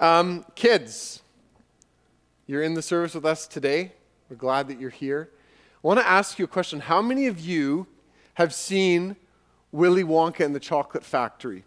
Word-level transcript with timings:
Um, 0.00 0.44
kids, 0.54 1.22
you're 2.46 2.62
in 2.62 2.74
the 2.74 2.82
service 2.82 3.14
with 3.14 3.24
us 3.24 3.48
today. 3.48 3.92
We're 4.30 4.36
glad 4.36 4.68
that 4.68 4.78
you're 4.78 4.90
here. 4.90 5.30
I 5.82 5.86
want 5.86 5.98
to 5.98 6.06
ask 6.06 6.38
you 6.38 6.44
a 6.44 6.48
question. 6.48 6.78
How 6.78 7.02
many 7.02 7.26
of 7.26 7.40
you 7.40 7.88
have 8.34 8.54
seen 8.54 9.16
Willy 9.72 10.04
Wonka 10.04 10.44
and 10.44 10.54
the 10.54 10.60
Chocolate 10.60 11.04
Factory? 11.04 11.64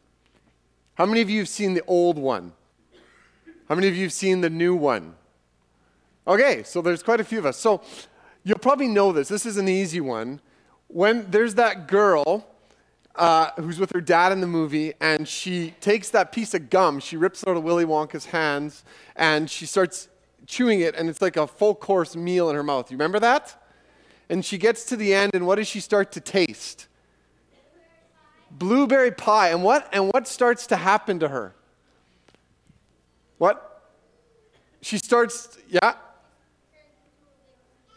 How 0.95 1.05
many 1.05 1.19
of 1.19 1.29
you 1.29 1.39
have 1.39 1.49
seen 1.49 1.73
the 1.73 1.83
old 1.87 2.17
one? 2.17 2.53
How 3.67 3.75
many 3.75 3.89
of 3.89 3.97
you 3.97 4.03
have 4.03 4.13
seen 4.13 4.39
the 4.39 4.49
new 4.49 4.75
one? 4.75 5.15
Okay, 6.25 6.63
so 6.63 6.81
there's 6.81 7.03
quite 7.03 7.19
a 7.19 7.25
few 7.25 7.39
of 7.39 7.45
us. 7.45 7.57
So 7.57 7.81
you'll 8.45 8.59
probably 8.59 8.87
know 8.87 9.11
this. 9.11 9.27
This 9.27 9.45
is 9.45 9.57
an 9.57 9.67
easy 9.67 9.99
one. 9.99 10.39
When 10.87 11.29
there's 11.29 11.55
that 11.55 11.87
girl 11.87 12.47
uh, 13.15 13.51
who's 13.57 13.79
with 13.79 13.91
her 13.93 14.01
dad 14.01 14.31
in 14.31 14.41
the 14.41 14.47
movie, 14.47 14.93
and 15.01 15.27
she 15.27 15.73
takes 15.81 16.09
that 16.09 16.31
piece 16.31 16.53
of 16.53 16.69
gum, 16.69 16.99
she 16.99 17.17
rips 17.17 17.43
it 17.43 17.49
out 17.49 17.57
of 17.57 17.63
Willy 17.63 17.85
Wonka's 17.85 18.25
hands, 18.27 18.83
and 19.15 19.49
she 19.49 19.65
starts 19.65 20.07
chewing 20.47 20.81
it, 20.81 20.95
and 20.95 21.09
it's 21.09 21.21
like 21.21 21.37
a 21.37 21.47
full 21.47 21.75
course 21.75 22.15
meal 22.15 22.49
in 22.49 22.55
her 22.55 22.63
mouth. 22.63 22.89
You 22.91 22.95
remember 22.95 23.19
that? 23.19 23.55
And 24.29 24.45
she 24.45 24.57
gets 24.57 24.85
to 24.85 24.95
the 24.95 25.13
end, 25.13 25.31
and 25.33 25.45
what 25.45 25.55
does 25.55 25.67
she 25.67 25.79
start 25.79 26.11
to 26.13 26.21
taste? 26.21 26.87
Blueberry 28.49 29.11
pie. 29.11 29.49
And 29.49 29.63
what 29.63 29.87
and 29.93 30.11
what 30.11 30.27
starts 30.27 30.67
to 30.67 30.75
happen 30.75 31.19
to 31.19 31.27
her? 31.29 31.55
What? 33.37 33.67
She 34.81 34.97
starts, 34.97 35.57
yeah? 35.67 35.95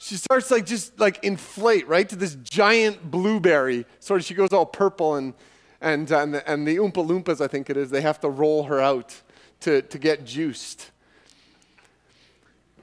She 0.04 0.16
starts 0.16 0.50
like 0.50 0.66
just 0.66 1.00
like 1.00 1.24
inflate, 1.24 1.88
right, 1.88 2.06
to 2.10 2.14
this 2.14 2.34
giant 2.34 3.10
blueberry. 3.10 3.86
Sort 4.00 4.20
of, 4.20 4.26
she 4.26 4.34
goes 4.34 4.50
all 4.52 4.66
purple 4.66 5.14
and 5.14 5.32
and 5.80 6.10
and 6.10 6.34
the, 6.34 6.50
and 6.50 6.68
the 6.68 6.76
Oompa 6.76 7.08
Loompas, 7.08 7.40
I 7.40 7.48
think 7.48 7.70
it 7.70 7.78
is, 7.78 7.88
they 7.88 8.02
have 8.02 8.20
to 8.20 8.28
roll 8.28 8.64
her 8.64 8.78
out 8.78 9.22
to, 9.60 9.80
to 9.80 9.98
get 9.98 10.26
juiced. 10.26 10.90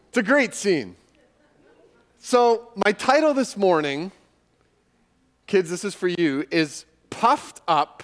It's 0.10 0.18
a 0.18 0.24
great 0.24 0.56
scene. 0.56 0.96
So, 2.18 2.72
my 2.84 2.92
title 2.92 3.36
this 3.36 3.56
morning, 3.56 4.12
kids, 5.46 5.70
this 5.70 5.86
is 5.86 5.94
for 5.94 6.08
you, 6.08 6.48
is 6.50 6.86
Puffed 7.12 7.62
Up 7.68 8.02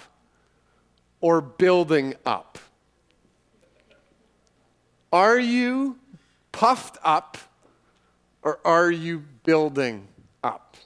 or 1.20 1.40
Building 1.40 2.14
Up. 2.24 2.60
Are 5.12 5.40
you 5.40 5.98
puffed 6.52 6.98
up 7.02 7.36
or 8.42 8.60
are 8.64 8.90
you 8.90 9.24
building 9.44 10.08
up? 10.42 10.76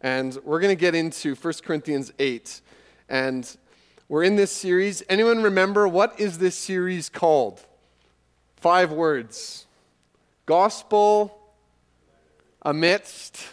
And 0.00 0.38
we're 0.44 0.60
going 0.60 0.74
to 0.74 0.80
get 0.80 0.94
into 0.94 1.34
1 1.34 1.54
Corinthians 1.64 2.12
8. 2.18 2.60
And 3.08 3.56
we're 4.08 4.22
in 4.22 4.36
this 4.36 4.52
series. 4.52 5.02
Anyone 5.08 5.42
remember 5.42 5.88
what 5.88 6.18
is 6.20 6.38
this 6.38 6.56
series 6.56 7.08
called? 7.08 7.64
Five 8.56 8.92
words. 8.92 9.66
Gospel 10.46 11.38
amidst 12.62 13.46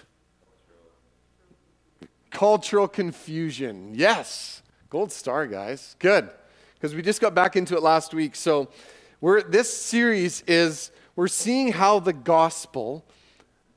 cultural 2.32 2.88
confusion. 2.88 3.92
Yes. 3.94 4.62
Gold 4.90 5.12
star, 5.12 5.48
guys. 5.48 5.96
Good. 6.00 6.30
Because 6.74 6.96
we 6.96 7.02
just 7.02 7.22
got 7.22 7.36
back 7.36 7.56
into 7.56 7.76
it 7.76 7.84
last 7.84 8.14
week. 8.14 8.36
So 8.36 8.70
we're, 9.22 9.42
this 9.42 9.72
series 9.72 10.42
is 10.48 10.92
we're 11.16 11.28
seeing 11.28 11.72
how 11.72 12.00
the 12.00 12.14
gospel, 12.14 13.06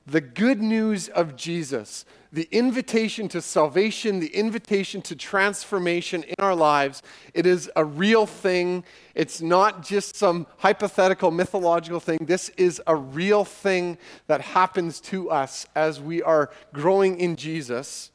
the 0.06 0.20
good 0.20 0.60
news 0.60 1.08
of 1.08 1.34
Jesus, 1.34 2.05
the 2.30 2.48
invitation 2.50 3.28
to 3.28 3.41
salvation, 3.41 4.20
the 4.20 4.34
invitation 4.34 5.00
to 5.02 5.16
transformation 5.16 6.22
in 6.24 6.34
our 6.41 6.55
lives, 6.55 7.02
it 7.33 7.47
is 7.47 7.70
a 7.77 7.84
real 7.84 8.27
thing. 8.27 8.84
It's 9.14 9.41
not 9.41 9.82
just 9.82 10.16
some 10.16 10.47
hypothetical, 10.58 11.30
mythological 11.30 12.00
thing. 12.00 12.19
This 12.27 12.50
is 12.50 12.82
a 12.86 12.97
real 12.97 13.44
thing 13.44 13.97
that 14.27 14.41
happens 14.41 15.00
to 15.02 15.30
us 15.30 15.66
as 15.75 16.00
we 16.00 16.22
are 16.22 16.50
growing 16.72 17.19
in 17.19 17.36
Jesus. 17.36 18.10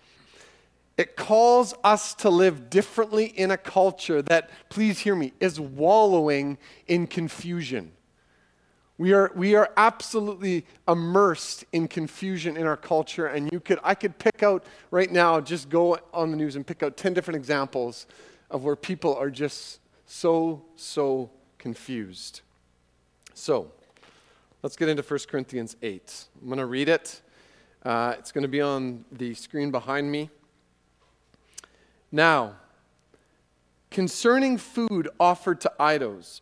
It 0.97 1.15
calls 1.15 1.73
us 1.83 2.13
to 2.15 2.29
live 2.29 2.69
differently 2.69 3.25
in 3.25 3.51
a 3.51 3.57
culture 3.57 4.21
that, 4.23 4.49
please 4.67 4.99
hear 4.99 5.15
me, 5.15 5.31
is 5.39 5.57
wallowing 5.57 6.57
in 6.87 7.07
confusion. 7.07 7.93
We 8.99 9.13
are, 9.13 9.31
we 9.33 9.55
are 9.55 9.71
absolutely 9.77 10.65
immersed 10.85 11.63
in 11.71 11.87
confusion 11.87 12.57
in 12.57 12.67
our 12.67 12.75
culture, 12.75 13.27
and 13.27 13.49
you 13.49 13.61
could, 13.61 13.79
I 13.81 13.95
could 13.95 14.19
pick 14.19 14.43
out 14.43 14.65
right 14.91 15.09
now, 15.09 15.39
just 15.39 15.69
go 15.69 15.97
on 16.13 16.31
the 16.31 16.37
news 16.37 16.57
and 16.57 16.67
pick 16.67 16.83
out 16.83 16.97
10 16.97 17.13
different 17.13 17.37
examples 17.37 18.07
of 18.51 18.65
where 18.65 18.75
people 18.75 19.15
are 19.15 19.29
just 19.29 19.79
so, 20.05 20.65
so 20.75 21.29
confused. 21.57 22.41
So, 23.33 23.71
let's 24.63 24.75
get 24.75 24.89
into 24.89 25.01
1 25.01 25.19
Corinthians 25.29 25.77
8. 25.81 26.25
I'm 26.41 26.47
going 26.47 26.59
to 26.59 26.65
read 26.65 26.89
it. 26.89 27.21
Uh, 27.81 28.15
it's 28.19 28.33
going 28.33 28.41
to 28.41 28.49
be 28.49 28.59
on 28.59 29.05
the 29.13 29.33
screen 29.33 29.71
behind 29.71 30.11
me. 30.11 30.29
Now, 32.11 32.55
concerning 33.91 34.57
food 34.57 35.07
offered 35.21 35.61
to 35.61 35.71
idols, 35.79 36.41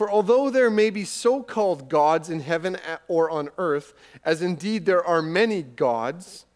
For 0.00 0.10
although 0.10 0.48
there 0.48 0.70
may 0.70 0.88
be 0.88 1.04
so 1.04 1.42
called 1.42 1.90
gods 1.90 2.30
in 2.30 2.40
heaven 2.40 2.78
or 3.06 3.28
on 3.30 3.50
earth, 3.58 3.92
as 4.24 4.40
indeed 4.40 4.86
there 4.86 5.04
are 5.04 5.20
many 5.20 5.62
gods 5.62 6.46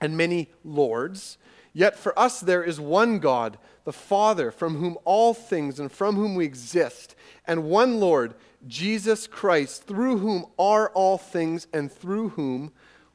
and 0.00 0.16
many 0.16 0.48
lords, 0.64 1.36
yet 1.74 1.94
for 1.94 2.18
us 2.18 2.40
there 2.40 2.64
is 2.64 2.80
one 2.80 3.18
God, 3.18 3.58
the 3.84 3.92
Father, 3.92 4.50
from 4.50 4.76
whom 4.76 4.96
all 5.04 5.34
things 5.34 5.78
and 5.78 5.92
from 5.92 6.16
whom 6.16 6.34
we 6.34 6.46
exist, 6.46 7.14
and 7.46 7.64
one 7.64 8.00
Lord, 8.00 8.32
Jesus 8.66 9.26
Christ, 9.26 9.84
through 9.84 10.16
whom 10.16 10.46
are 10.58 10.88
all 10.92 11.18
things 11.18 11.66
and 11.74 11.92
through 11.92 12.30
whom 12.30 12.72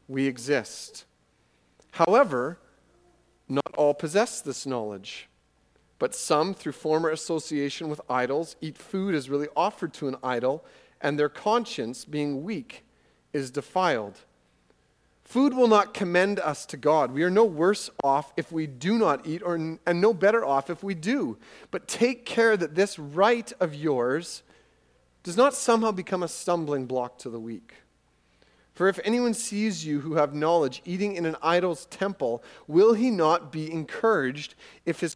we 0.08 0.28
exist. 0.28 1.06
However, 1.94 2.60
not 3.50 3.74
all 3.76 3.96
possess 3.96 4.42
this 4.42 4.68
knowledge. 4.68 5.28
But 5.98 6.14
some, 6.14 6.54
through 6.54 6.74
former 6.74 7.10
association 7.10 7.90
with 7.90 8.02
idols, 8.10 8.56
eat 8.62 8.78
food 8.78 9.16
as 9.16 9.30
really 9.30 9.48
offered 9.56 9.94
to 9.96 10.08
an 10.08 10.18
idol, 10.24 10.66
and 11.02 11.18
their 11.18 11.30
conscience, 11.30 12.06
being 12.06 12.44
weak, 12.44 12.84
is 13.34 13.52
defiled. 13.52 14.20
Food 15.24 15.56
will 15.56 15.68
not 15.68 15.94
commend 15.94 16.40
us 16.40 16.66
to 16.68 16.78
God. 16.78 17.12
We 17.12 17.24
are 17.24 17.32
no 17.32 17.46
worse 17.46 17.90
off 18.04 18.32
if 18.38 18.52
we 18.52 18.68
do 18.68 18.98
not 18.98 19.26
eat, 19.26 19.42
or, 19.44 19.56
and 19.56 20.02
no 20.02 20.14
better 20.14 20.46
off 20.46 20.70
if 20.70 20.84
we 20.84 20.94
do. 20.94 21.38
But 21.72 21.88
take 21.88 22.26
care 22.26 22.56
that 22.56 22.76
this 22.76 23.00
right 23.00 23.52
of 23.60 23.74
yours 23.74 24.44
does 25.24 25.36
not 25.36 25.56
somehow 25.56 25.92
become 25.92 26.22
a 26.22 26.28
stumbling 26.28 26.86
block 26.86 27.18
to 27.20 27.30
the 27.30 27.40
weak. 27.40 27.74
For 28.76 28.88
if 28.90 29.00
anyone 29.04 29.34
sees 29.34 29.86
you 29.86 30.02
who 30.02 30.16
have 30.16 30.36
knowledge 30.36 30.82
eating 30.86 31.16
in 31.16 31.26
an 31.26 31.38
idol's 31.42 31.86
temple, 31.88 32.44
will 32.68 32.94
he 32.94 33.10
not 33.10 33.52
be 33.52 33.72
encouraged 33.72 34.54
if 34.86 35.00
his 35.00 35.16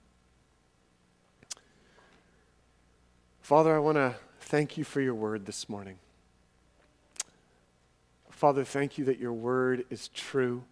Father, 3.41 3.75
I 3.75 3.79
want 3.79 3.95
to 3.97 4.15
thank 4.39 4.77
you 4.77 4.83
for 4.83 5.01
your 5.01 5.15
word 5.15 5.47
this 5.47 5.67
morning. 5.67 5.97
Father, 8.29 8.63
thank 8.63 8.99
you 8.99 9.05
that 9.05 9.17
your 9.17 9.33
word 9.33 9.83
is 9.89 10.09
true, 10.09 10.63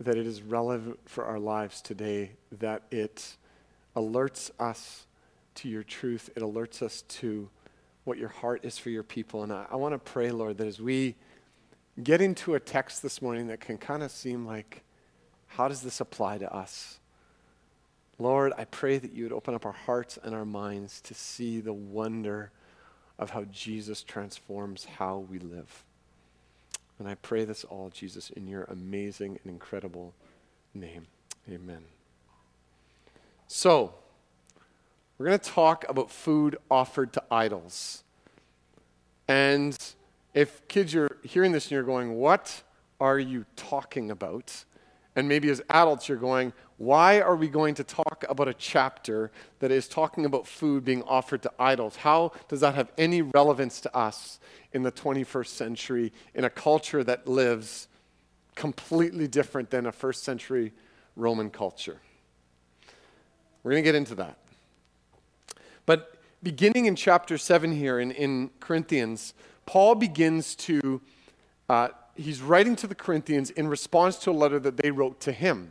that 0.00 0.16
it 0.16 0.26
is 0.26 0.40
relevant 0.40 0.98
for 1.04 1.26
our 1.26 1.38
lives 1.38 1.82
today, 1.82 2.32
that 2.50 2.82
it 2.90 3.36
alerts 3.94 4.50
us 4.58 5.06
to 5.56 5.68
your 5.68 5.82
truth, 5.82 6.30
it 6.34 6.42
alerts 6.42 6.80
us 6.80 7.02
to 7.02 7.50
what 8.04 8.16
your 8.16 8.30
heart 8.30 8.64
is 8.64 8.78
for 8.78 8.88
your 8.88 9.02
people. 9.04 9.42
And 9.42 9.52
I, 9.52 9.66
I 9.70 9.76
want 9.76 9.92
to 9.92 9.98
pray, 9.98 10.30
Lord, 10.30 10.56
that 10.58 10.66
as 10.66 10.80
we 10.80 11.14
get 12.02 12.22
into 12.22 12.54
a 12.54 12.60
text 12.60 13.02
this 13.02 13.20
morning 13.20 13.48
that 13.48 13.60
can 13.60 13.76
kind 13.76 14.02
of 14.02 14.10
seem 14.10 14.46
like, 14.46 14.82
how 15.46 15.68
does 15.68 15.82
this 15.82 16.00
apply 16.00 16.38
to 16.38 16.52
us? 16.52 16.98
Lord, 18.22 18.52
I 18.56 18.66
pray 18.66 18.98
that 18.98 19.12
you 19.12 19.24
would 19.24 19.32
open 19.32 19.52
up 19.52 19.66
our 19.66 19.72
hearts 19.72 20.16
and 20.22 20.32
our 20.32 20.44
minds 20.44 21.00
to 21.00 21.12
see 21.12 21.58
the 21.58 21.72
wonder 21.72 22.52
of 23.18 23.30
how 23.30 23.42
Jesus 23.50 24.04
transforms 24.04 24.84
how 24.84 25.26
we 25.28 25.40
live. 25.40 25.82
And 27.00 27.08
I 27.08 27.16
pray 27.16 27.44
this 27.44 27.64
all, 27.64 27.90
Jesus, 27.92 28.30
in 28.30 28.46
your 28.46 28.62
amazing 28.64 29.40
and 29.42 29.52
incredible 29.52 30.14
name. 30.72 31.08
Amen. 31.50 31.82
So, 33.48 33.92
we're 35.18 35.26
going 35.26 35.38
to 35.40 35.50
talk 35.50 35.84
about 35.88 36.08
food 36.08 36.56
offered 36.70 37.12
to 37.14 37.24
idols. 37.28 38.04
And 39.26 39.76
if 40.32 40.66
kids, 40.68 40.94
you're 40.94 41.16
hearing 41.24 41.50
this 41.50 41.64
and 41.64 41.72
you're 41.72 41.82
going, 41.82 42.14
What 42.14 42.62
are 43.00 43.18
you 43.18 43.46
talking 43.56 44.12
about? 44.12 44.64
And 45.16 45.28
maybe 45.28 45.50
as 45.50 45.60
adults, 45.68 46.08
you're 46.08 46.18
going, 46.18 46.52
Why 46.82 47.20
are 47.20 47.36
we 47.36 47.46
going 47.46 47.76
to 47.76 47.84
talk 47.84 48.24
about 48.28 48.48
a 48.48 48.54
chapter 48.54 49.30
that 49.60 49.70
is 49.70 49.86
talking 49.86 50.24
about 50.24 50.48
food 50.48 50.84
being 50.84 51.04
offered 51.04 51.40
to 51.42 51.52
idols? 51.56 51.94
How 51.94 52.32
does 52.48 52.58
that 52.58 52.74
have 52.74 52.90
any 52.98 53.22
relevance 53.22 53.80
to 53.82 53.96
us 53.96 54.40
in 54.72 54.82
the 54.82 54.90
21st 54.90 55.46
century 55.46 56.12
in 56.34 56.42
a 56.42 56.50
culture 56.50 57.04
that 57.04 57.28
lives 57.28 57.86
completely 58.56 59.28
different 59.28 59.70
than 59.70 59.86
a 59.86 59.92
first 59.92 60.24
century 60.24 60.72
Roman 61.14 61.50
culture? 61.50 62.00
We're 63.62 63.70
going 63.70 63.84
to 63.84 63.88
get 63.88 63.94
into 63.94 64.16
that. 64.16 64.38
But 65.86 66.16
beginning 66.42 66.86
in 66.86 66.96
chapter 66.96 67.38
7 67.38 67.70
here 67.70 68.00
in, 68.00 68.10
in 68.10 68.50
Corinthians, 68.58 69.34
Paul 69.66 69.94
begins 69.94 70.56
to, 70.56 71.00
uh, 71.68 71.90
he's 72.16 72.42
writing 72.42 72.74
to 72.74 72.88
the 72.88 72.96
Corinthians 72.96 73.50
in 73.50 73.68
response 73.68 74.16
to 74.16 74.32
a 74.32 74.32
letter 74.32 74.58
that 74.58 74.78
they 74.78 74.90
wrote 74.90 75.20
to 75.20 75.30
him. 75.30 75.70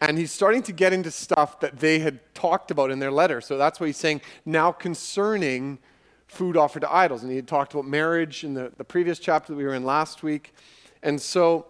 And 0.00 0.16
he's 0.16 0.32
starting 0.32 0.62
to 0.62 0.72
get 0.72 0.92
into 0.92 1.10
stuff 1.10 1.60
that 1.60 1.78
they 1.78 1.98
had 1.98 2.20
talked 2.34 2.70
about 2.70 2.90
in 2.90 2.98
their 2.98 3.10
letter. 3.10 3.40
So 3.40 3.58
that's 3.58 3.78
why 3.78 3.88
he's 3.88 3.98
saying, 3.98 4.22
now 4.46 4.72
concerning 4.72 5.78
food 6.26 6.56
offered 6.56 6.80
to 6.80 6.92
idols. 6.92 7.22
And 7.22 7.30
he 7.30 7.36
had 7.36 7.48
talked 7.48 7.74
about 7.74 7.86
marriage 7.86 8.44
in 8.44 8.54
the, 8.54 8.72
the 8.76 8.84
previous 8.84 9.18
chapter 9.18 9.52
that 9.52 9.56
we 9.56 9.64
were 9.64 9.74
in 9.74 9.84
last 9.84 10.22
week. 10.22 10.54
And 11.02 11.20
so 11.20 11.66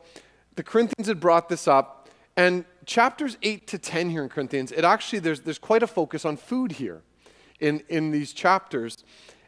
the 0.54 0.62
Corinthians 0.62 1.08
had 1.08 1.18
brought 1.18 1.48
this 1.48 1.66
up. 1.66 2.08
And 2.36 2.64
chapters 2.86 3.36
8 3.42 3.66
to 3.66 3.78
10 3.78 4.10
here 4.10 4.22
in 4.22 4.28
Corinthians, 4.28 4.70
it 4.70 4.84
actually, 4.84 5.18
there's, 5.18 5.40
there's 5.40 5.58
quite 5.58 5.82
a 5.82 5.86
focus 5.86 6.24
on 6.24 6.36
food 6.36 6.72
here 6.72 7.02
in, 7.58 7.82
in 7.88 8.12
these 8.12 8.32
chapters. 8.32 9.04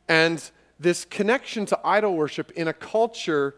And 0.09 0.51
this 0.79 1.05
connection 1.05 1.67
to 1.67 1.79
idol 1.85 2.17
worship 2.17 2.51
in 2.53 2.69
a 2.69 2.73
culture, 2.73 3.55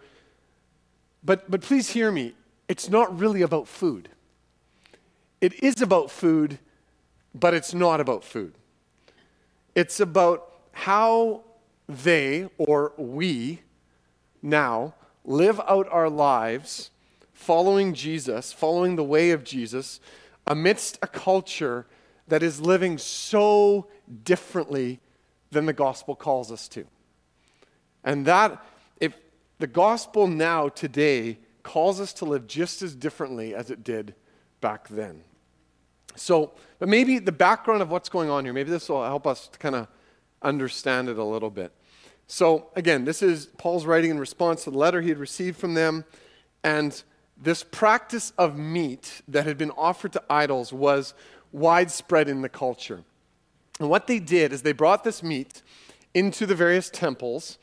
but, 1.25 1.50
but 1.50 1.62
please 1.62 1.91
hear 1.91 2.12
me, 2.12 2.35
it's 2.69 2.91
not 2.91 3.19
really 3.19 3.43
about 3.43 3.67
food. 3.67 4.09
It 5.44 5.62
is 5.62 5.82
about 5.82 6.11
food, 6.11 6.58
but 7.35 7.52
it's 7.52 7.75
not 7.75 8.00
about 8.00 8.25
food. 8.25 8.55
It's 9.75 10.00
about 10.00 10.50
how 10.73 11.43
they 11.87 12.49
or 12.56 12.94
we 12.96 13.61
now 14.41 14.94
live 15.23 15.61
out 15.69 15.87
our 15.91 16.08
lives 16.08 16.88
following 17.35 17.93
Jesus, 17.93 18.55
following 18.55 18.96
the 18.96 19.05
way 19.05 19.32
of 19.32 19.44
Jesus, 19.44 20.00
amidst 20.46 20.99
a 21.02 21.06
culture 21.06 21.85
that 22.26 22.43
is 22.43 22.62
living 22.62 22.96
so 22.96 23.88
differently 24.25 24.99
than 25.50 25.67
the 25.67 25.75
gospel 25.75 26.17
calls 26.17 26.50
us 26.50 26.69
to. 26.69 26.87
And 28.02 28.25
that, 28.25 28.64
if 28.99 29.12
the 29.58 29.67
gospel 29.67 30.26
now, 30.26 30.70
today, 30.70 31.37
calls 31.62 32.00
us 32.00 32.14
to 32.14 32.25
live 32.25 32.46
just 32.46 32.81
as 32.81 32.94
differently 32.94 33.55
as 33.55 33.70
it 33.70 33.85
did 33.85 34.14
back 34.62 34.88
then. 34.88 35.23
So, 36.17 36.53
but 36.79 36.89
maybe 36.89 37.19
the 37.19 37.33
background 37.33 37.83
of 37.83 37.91
what's 37.91 38.09
going 38.09 38.31
on 38.31 38.45
here, 38.45 38.53
maybe 38.53 38.71
this 38.71 38.89
will 38.89 39.05
help 39.05 39.27
us 39.27 39.49
to 39.49 39.59
kind 39.59 39.75
of 39.75 39.89
understand 40.43 41.09
it 41.09 41.19
a 41.19 41.25
little 41.25 41.51
bit. 41.51 41.73
So, 42.27 42.71
again, 42.75 43.05
this 43.05 43.23
is 43.23 43.47
Paul's 43.59 43.85
writing 43.85 44.11
in 44.11 44.19
response 44.19 44.65
to 44.65 44.71
the 44.71 44.79
letter 44.79 45.01
he 45.01 45.09
had 45.09 45.19
received 45.19 45.59
from 45.59 45.75
them. 45.75 46.05
And 46.63 47.03
this 47.37 47.63
practice 47.63 48.33
of 48.39 48.57
meat 48.57 49.23
that 49.29 49.45
had 49.47 49.59
been 49.59 49.73
offered 49.73 50.13
to 50.13 50.23
idols 50.31 50.73
was 50.73 51.15
widespread 51.53 52.29
in 52.29 52.43
the 52.43 52.49
culture. 52.49 53.05
And 53.81 53.91
what 53.91 54.07
they 54.07 54.19
did 54.19 54.53
is 54.53 54.63
they 54.63 54.73
brought 54.73 55.05
this 55.05 55.23
meat 55.23 55.63
into 56.15 56.47
the 56.47 56.55
various 56.55 56.89
temples 56.91 57.59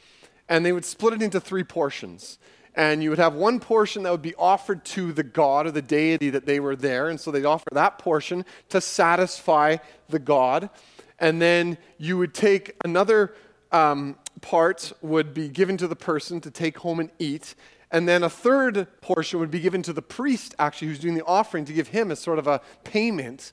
and 0.50 0.66
they 0.66 0.74
would 0.74 0.86
split 0.86 1.14
it 1.14 1.22
into 1.22 1.40
three 1.40 1.64
portions. 1.64 2.38
And 2.76 3.04
you 3.04 3.10
would 3.10 3.20
have 3.20 3.34
one 3.34 3.60
portion 3.60 4.04
that 4.04 4.12
would 4.12 4.22
be 4.22 4.36
offered 4.36 4.86
to 4.86 5.12
the 5.12 5.24
god 5.24 5.68
or 5.68 5.72
the 5.72 5.82
deity 5.82 6.30
that 6.30 6.46
they 6.46 6.60
were 6.60 6.76
there. 6.76 7.10
And 7.10 7.20
so 7.20 7.30
they'd 7.30 7.46
offer 7.46 7.70
that 7.74 7.98
portion 7.98 8.46
to 8.70 8.80
satisfy 8.80 9.78
the 10.10 10.20
god. 10.20 10.70
And 11.20 11.42
then 11.42 11.78
you 11.98 12.18
would 12.18 12.34
take 12.34 12.76
another 12.86 13.36
um, 13.72 14.16
part, 14.42 14.92
would 15.02 15.34
be 15.34 15.50
given 15.50 15.78
to 15.78 15.88
the 15.88 15.96
person 15.96 16.40
to 16.42 16.52
take 16.52 16.78
home 16.78 17.00
and 17.00 17.12
eat. 17.20 17.56
And 17.92 18.08
then 18.08 18.24
a 18.24 18.30
third 18.30 18.88
portion 19.02 19.40
would 19.40 19.52
be 19.52 19.60
given 19.60 19.84
to 19.84 19.94
the 19.94 20.02
priest, 20.02 20.56
actually, 20.58 20.88
who's 20.88 21.00
doing 21.00 21.16
the 21.16 21.26
offering, 21.26 21.66
to 21.66 21.74
give 21.74 21.90
him 21.90 22.10
as 22.10 22.20
sort 22.20 22.40
of 22.40 22.48
a 22.48 22.62
payment. 22.86 23.52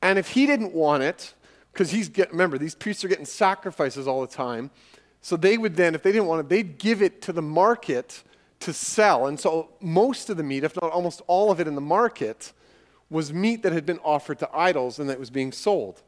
And 0.00 0.18
if 0.18 0.28
he 0.28 0.46
didn't 0.46 0.72
want 0.72 1.02
it, 1.02 1.34
because 1.72 1.90
he's 1.90 2.08
getting, 2.08 2.32
remember, 2.32 2.58
these 2.58 2.74
priests 2.74 3.04
are 3.04 3.08
getting 3.08 3.24
sacrifices 3.24 4.06
all 4.06 4.20
the 4.20 4.32
time. 4.32 4.70
So 5.20 5.36
they 5.36 5.58
would 5.58 5.76
then, 5.76 5.94
if 5.94 6.02
they 6.02 6.12
didn't 6.12 6.26
want 6.26 6.40
it, 6.40 6.48
they'd 6.48 6.78
give 6.78 7.02
it 7.02 7.22
to 7.22 7.32
the 7.32 7.42
market 7.42 8.22
to 8.62 8.72
sell. 8.72 9.26
And 9.26 9.38
so 9.38 9.70
most 9.80 10.30
of 10.30 10.36
the 10.36 10.42
meat, 10.42 10.64
if 10.64 10.80
not 10.80 10.92
almost 10.92 11.22
all 11.26 11.50
of 11.50 11.60
it 11.60 11.66
in 11.66 11.74
the 11.74 11.80
market, 11.80 12.52
was 13.10 13.32
meat 13.32 13.62
that 13.62 13.72
had 13.72 13.84
been 13.84 13.98
offered 13.98 14.38
to 14.38 14.48
idols 14.54 14.98
and 14.98 15.10
that 15.10 15.18
was 15.18 15.30
being 15.30 15.52
sold. 15.52 16.02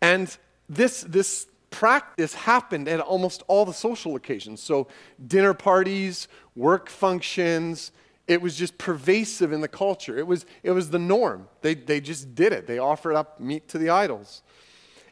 And 0.00 0.36
this, 0.68 1.02
this 1.02 1.46
practice 1.70 2.34
happened 2.34 2.88
at 2.88 3.00
almost 3.00 3.42
all 3.48 3.64
the 3.64 3.72
social 3.72 4.14
occasions. 4.16 4.62
So 4.62 4.88
dinner 5.26 5.54
parties, 5.54 6.28
work 6.54 6.88
functions, 6.88 7.92
it 8.28 8.40
was 8.40 8.56
just 8.56 8.78
pervasive 8.78 9.52
in 9.52 9.60
the 9.60 9.68
culture. 9.68 10.18
It 10.18 10.26
was, 10.26 10.46
it 10.62 10.70
was 10.72 10.90
the 10.90 10.98
norm. 10.98 11.48
They, 11.62 11.74
they 11.74 12.00
just 12.00 12.34
did 12.34 12.52
it. 12.52 12.66
They 12.66 12.78
offered 12.78 13.14
up 13.14 13.40
meat 13.40 13.68
to 13.68 13.78
the 13.78 13.90
idols. 13.90 14.42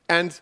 And 0.08 0.38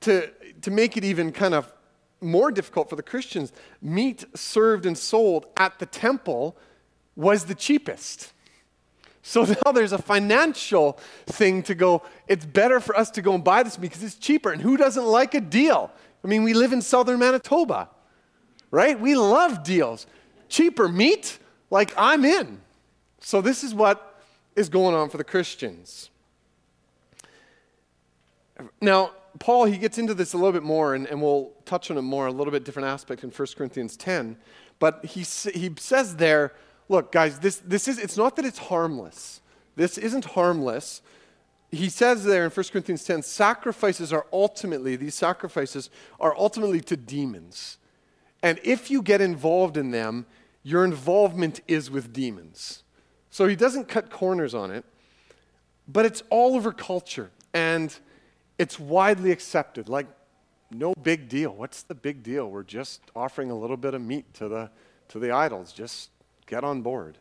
to, 0.00 0.30
to 0.62 0.70
make 0.70 0.96
it 0.96 1.04
even 1.04 1.32
kind 1.32 1.54
of 1.54 1.72
more 2.20 2.50
difficult 2.50 2.90
for 2.90 2.96
the 2.96 3.02
Christians, 3.02 3.52
meat 3.80 4.24
served 4.34 4.86
and 4.86 4.96
sold 4.96 5.46
at 5.56 5.78
the 5.78 5.86
temple 5.86 6.56
was 7.16 7.44
the 7.44 7.54
cheapest. 7.54 8.32
So 9.22 9.44
now 9.64 9.72
there's 9.72 9.92
a 9.92 9.98
financial 9.98 10.98
thing 11.26 11.62
to 11.64 11.74
go, 11.74 12.02
it's 12.28 12.46
better 12.46 12.80
for 12.80 12.96
us 12.96 13.10
to 13.12 13.22
go 13.22 13.34
and 13.34 13.44
buy 13.44 13.62
this 13.62 13.78
meat 13.78 13.88
because 13.88 14.02
it's 14.02 14.16
cheaper. 14.16 14.52
And 14.52 14.62
who 14.62 14.76
doesn't 14.76 15.04
like 15.04 15.34
a 15.34 15.40
deal? 15.40 15.90
I 16.24 16.28
mean, 16.28 16.42
we 16.42 16.54
live 16.54 16.72
in 16.72 16.82
southern 16.82 17.18
Manitoba, 17.18 17.88
right? 18.70 18.98
We 18.98 19.16
love 19.16 19.62
deals. 19.62 20.06
Cheaper 20.48 20.88
meat, 20.88 21.38
like 21.70 21.92
I'm 21.96 22.24
in. 22.24 22.60
So 23.20 23.40
this 23.40 23.64
is 23.64 23.74
what 23.74 24.22
is 24.56 24.68
going 24.68 24.94
on 24.94 25.08
for 25.08 25.16
the 25.16 25.24
Christians. 25.24 26.10
Now, 28.80 29.12
Paul, 29.38 29.64
he 29.66 29.78
gets 29.78 29.98
into 29.98 30.14
this 30.14 30.32
a 30.32 30.36
little 30.36 30.52
bit 30.52 30.62
more, 30.62 30.94
and, 30.94 31.06
and 31.06 31.22
we'll 31.22 31.52
touch 31.64 31.90
on 31.90 31.96
it 31.96 32.02
more, 32.02 32.26
a 32.26 32.32
little 32.32 32.52
bit 32.52 32.64
different 32.64 32.88
aspect 32.88 33.22
in 33.22 33.30
1 33.30 33.48
Corinthians 33.56 33.96
10. 33.96 34.36
But 34.78 35.04
he, 35.04 35.20
he 35.20 35.72
says 35.78 36.16
there, 36.16 36.52
look, 36.88 37.12
guys, 37.12 37.38
this, 37.38 37.58
this 37.58 37.86
is, 37.86 37.98
it's 37.98 38.16
not 38.16 38.36
that 38.36 38.44
it's 38.44 38.58
harmless. 38.58 39.40
This 39.76 39.96
isn't 39.98 40.24
harmless. 40.24 41.02
He 41.70 41.88
says 41.88 42.24
there 42.24 42.44
in 42.44 42.50
1 42.50 42.66
Corinthians 42.72 43.04
10, 43.04 43.22
sacrifices 43.22 44.12
are 44.12 44.26
ultimately, 44.32 44.96
these 44.96 45.14
sacrifices 45.14 45.90
are 46.18 46.36
ultimately 46.36 46.80
to 46.80 46.96
demons. 46.96 47.78
And 48.42 48.58
if 48.64 48.90
you 48.90 49.02
get 49.02 49.20
involved 49.20 49.76
in 49.76 49.90
them, 49.90 50.26
your 50.62 50.84
involvement 50.84 51.60
is 51.68 51.90
with 51.90 52.12
demons. 52.12 52.82
So 53.30 53.46
he 53.46 53.54
doesn't 53.54 53.88
cut 53.88 54.10
corners 54.10 54.54
on 54.54 54.70
it, 54.70 54.84
but 55.86 56.04
it's 56.04 56.22
all 56.30 56.56
over 56.56 56.72
culture. 56.72 57.30
And 57.54 57.96
it's 58.60 58.78
widely 58.78 59.30
accepted. 59.30 59.88
Like, 59.88 60.06
no 60.70 60.92
big 61.02 61.30
deal. 61.30 61.54
What's 61.54 61.82
the 61.82 61.94
big 61.94 62.22
deal? 62.22 62.50
We're 62.50 62.62
just 62.62 63.00
offering 63.16 63.50
a 63.50 63.56
little 63.56 63.78
bit 63.78 63.94
of 63.94 64.02
meat 64.02 64.34
to 64.34 64.48
the, 64.48 64.70
to 65.08 65.18
the 65.18 65.30
idols. 65.30 65.72
Just 65.72 66.10
get 66.44 66.62
on 66.62 66.82
board. 66.82 67.16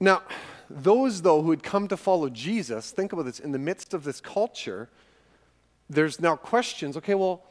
Now, 0.00 0.22
those, 0.68 1.22
though, 1.22 1.42
who 1.42 1.50
had 1.50 1.62
come 1.62 1.86
to 1.86 1.96
follow 1.96 2.28
Jesus, 2.28 2.90
think 2.90 3.12
about 3.12 3.24
this, 3.24 3.38
in 3.38 3.52
the 3.52 3.58
midst 3.58 3.94
of 3.94 4.02
this 4.02 4.20
culture, 4.20 4.88
there's 5.88 6.20
now 6.20 6.34
questions 6.34 6.96
okay, 6.96 7.14
well, 7.14 7.44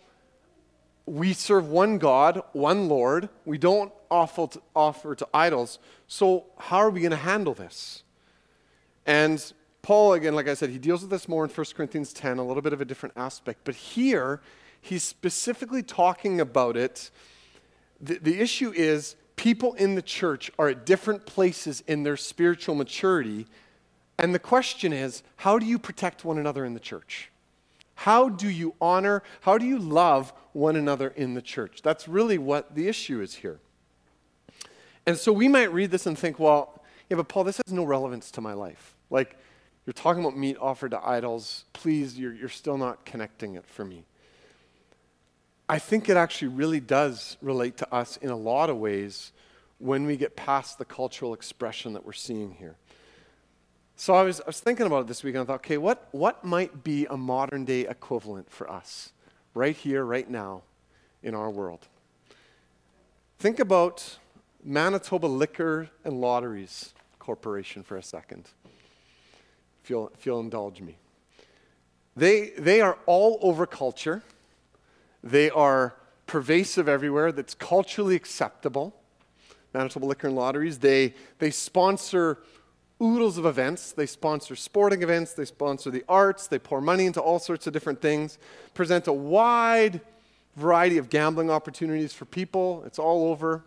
we 1.06 1.32
serve 1.32 1.70
one 1.70 1.98
God, 1.98 2.42
one 2.52 2.90
Lord. 2.90 3.30
We 3.46 3.58
don't 3.58 3.94
offer 4.12 4.48
to, 4.48 4.62
offer 4.76 5.16
to 5.16 5.28
idols. 5.34 5.80
So, 6.10 6.48
how 6.58 6.80
are 6.80 6.90
we 6.90 7.00
going 7.00 7.12
to 7.12 7.18
handle 7.18 7.54
this? 7.54 8.04
And 9.06 9.42
Paul, 9.86 10.14
again, 10.14 10.34
like 10.34 10.48
I 10.48 10.56
said, 10.56 10.72
he 10.72 10.80
deals 10.80 11.02
with 11.02 11.12
this 11.12 11.28
more 11.28 11.44
in 11.44 11.50
1 11.52 11.66
Corinthians 11.76 12.12
10, 12.12 12.40
a 12.40 12.44
little 12.44 12.64
bit 12.64 12.74
of 12.74 12.82
a 12.82 12.86
different 12.86 13.14
aspect. 13.16 13.60
But 13.66 13.76
here, 13.76 14.42
he's 14.82 15.04
specifically 15.04 15.84
talking 15.84 16.42
about 16.42 16.76
it 16.76 17.12
the, 18.02 18.18
the 18.20 18.40
issue 18.40 18.72
is 18.76 19.16
people 19.36 19.74
in 19.74 19.96
the 19.96 20.02
church 20.02 20.52
are 20.58 20.70
at 20.70 20.86
different 20.86 21.26
places 21.26 21.84
in 21.88 22.04
their 22.04 22.18
spiritual 22.18 22.76
maturity. 22.76 23.48
And 24.18 24.34
the 24.34 24.40
question 24.40 24.94
is 24.94 25.24
how 25.38 25.60
do 25.60 25.66
you 25.66 25.80
protect 25.80 26.26
one 26.26 26.38
another 26.38 26.66
in 26.66 26.74
the 26.74 26.80
church? 26.80 27.32
How 27.96 28.28
do 28.28 28.50
you 28.50 28.74
honor, 28.82 29.24
how 29.42 29.58
do 29.58 29.66
you 29.66 29.80
love 29.80 30.34
one 30.54 30.76
another 30.76 31.10
in 31.10 31.34
the 31.34 31.42
church? 31.42 31.82
That's 31.82 32.08
really 32.08 32.38
what 32.38 32.76
the 32.76 32.88
issue 32.88 33.22
is 33.22 33.36
here. 33.36 33.60
And 35.06 35.16
so 35.16 35.32
we 35.32 35.48
might 35.48 35.72
read 35.72 35.92
this 35.92 36.06
and 36.06 36.18
think, 36.18 36.40
well, 36.40 36.84
yeah, 37.10 37.18
but 37.18 37.28
Paul, 37.28 37.44
this 37.44 37.62
has 37.66 37.72
no 37.72 37.84
relevance 37.84 38.32
to 38.32 38.42
my 38.42 38.54
life. 38.54 38.96
Like, 39.10 39.38
you're 39.86 39.94
talking 39.94 40.24
about 40.24 40.38
meat 40.38 40.58
offered 40.60 40.92
to 40.92 41.08
idols. 41.08 41.66
Please, 41.74 42.18
you're, 42.18 42.34
you're 42.34 42.50
still 42.50 42.78
not 42.78 43.06
connecting 43.06 43.56
it 43.56 43.66
for 43.66 43.86
me. 43.86 44.06
I 45.68 45.80
think 45.80 46.10
it 46.10 46.18
actually 46.18 46.50
really 46.50 46.80
does 46.80 47.38
relate 47.42 47.78
to 47.78 47.94
us 47.94 48.18
in 48.18 48.30
a 48.30 48.36
lot 48.36 48.70
of 48.70 48.78
ways 48.78 49.32
when 49.80 50.06
we 50.06 50.16
get 50.16 50.36
past 50.36 50.78
the 50.78 50.86
cultural 50.86 51.34
expression 51.34 51.94
that 51.94 52.06
we're 52.06 52.14
seeing 52.14 52.54
here. 52.54 52.76
So 53.96 54.14
I 54.14 54.24
was, 54.24 54.42
I 54.42 54.48
was 54.48 54.60
thinking 54.60 54.86
about 54.86 55.02
it 55.02 55.08
this 55.08 55.24
week 55.24 55.36
and 55.36 55.44
I 55.44 55.46
thought, 55.46 55.56
okay, 55.56 55.78
what, 55.78 56.08
what 56.12 56.44
might 56.44 56.84
be 56.84 57.06
a 57.10 57.18
modern 57.18 57.66
day 57.66 57.82
equivalent 57.82 58.52
for 58.52 58.70
us 58.70 59.14
right 59.54 59.76
here, 59.76 60.04
right 60.04 60.30
now 60.30 60.64
in 61.24 61.34
our 61.34 61.50
world? 61.50 61.88
Think 63.40 63.60
about 63.60 64.18
Manitoba 64.64 65.28
Liquor 65.28 65.90
and 66.04 66.20
Lotteries 66.20 66.94
Corporation 67.20 67.84
for 67.84 67.98
a 67.98 68.04
second, 68.04 68.50
if 69.86 69.92
you'll, 69.92 70.12
if 70.18 70.26
you'll 70.26 70.40
indulge 70.40 70.82
me. 70.82 70.98
They, 72.16 72.50
they 72.58 72.82
are 72.82 72.98
all 73.06 73.38
over 73.40 73.68
culture. 73.68 74.24
They 75.24 75.52
are 75.52 75.96
pervasive 76.26 76.90
everywhere, 76.90 77.32
that's 77.32 77.54
culturally 77.54 78.16
acceptable. 78.16 78.96
Manitoba 79.76 80.08
Liquor 80.08 80.26
and 80.26 80.36
Lotteries, 80.36 80.80
they, 80.80 81.14
they 81.38 81.52
sponsor 81.52 82.40
oodles 83.00 83.38
of 83.38 83.46
events. 83.46 83.92
They 83.92 84.08
sponsor 84.08 84.56
sporting 84.56 85.04
events, 85.04 85.34
they 85.34 85.46
sponsor 85.46 85.92
the 85.92 86.04
arts, 86.10 86.48
they 86.48 86.58
pour 86.58 86.82
money 86.82 87.06
into 87.06 87.22
all 87.22 87.38
sorts 87.38 87.68
of 87.68 87.74
different 87.74 88.02
things, 88.02 88.40
present 88.74 89.06
a 89.06 89.14
wide 89.14 90.02
variety 90.56 90.98
of 90.98 91.12
gambling 91.12 91.52
opportunities 91.52 92.12
for 92.12 92.26
people. 92.26 92.82
It's 92.88 92.98
all 92.98 93.30
over. 93.30 93.64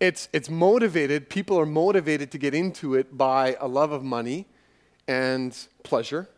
It's, 0.00 0.28
it's 0.32 0.50
motivated, 0.50 1.28
people 1.28 1.58
are 1.58 1.66
motivated 1.66 2.30
to 2.32 2.38
get 2.38 2.54
into 2.54 2.94
it 2.94 3.16
by 3.16 3.56
a 3.60 3.68
love 3.68 3.92
of 3.92 4.02
money 4.02 4.46
and 5.06 5.56
pleasure. 5.84 6.28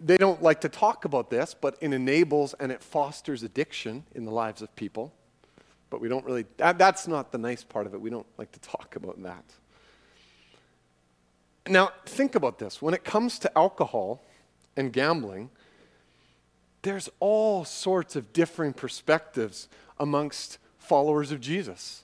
They 0.00 0.16
don't 0.16 0.42
like 0.42 0.60
to 0.62 0.68
talk 0.68 1.04
about 1.04 1.30
this, 1.30 1.54
but 1.54 1.76
it 1.80 1.92
enables 1.92 2.54
and 2.54 2.72
it 2.72 2.82
fosters 2.82 3.42
addiction 3.42 4.04
in 4.14 4.24
the 4.24 4.30
lives 4.30 4.62
of 4.62 4.74
people 4.76 5.12
but 5.90 6.00
we 6.00 6.08
don't 6.08 6.24
really, 6.24 6.46
that, 6.56 6.78
that's 6.78 7.06
not 7.06 7.32
the 7.32 7.38
nice 7.38 7.62
part 7.62 7.86
of 7.86 7.94
it. 7.94 8.00
We 8.00 8.10
don't 8.10 8.26
like 8.38 8.52
to 8.52 8.60
talk 8.60 8.96
about 8.96 9.22
that. 9.22 9.44
Now, 11.68 11.90
think 12.04 12.34
about 12.34 12.58
this. 12.58 12.80
When 12.80 12.94
it 12.94 13.04
comes 13.04 13.38
to 13.40 13.58
alcohol 13.58 14.22
and 14.76 14.92
gambling, 14.92 15.50
there's 16.82 17.08
all 17.18 17.64
sorts 17.64 18.14
of 18.14 18.32
differing 18.32 18.72
perspectives 18.72 19.68
amongst 19.98 20.58
followers 20.86 21.32
of 21.32 21.40
Jesus. 21.40 22.02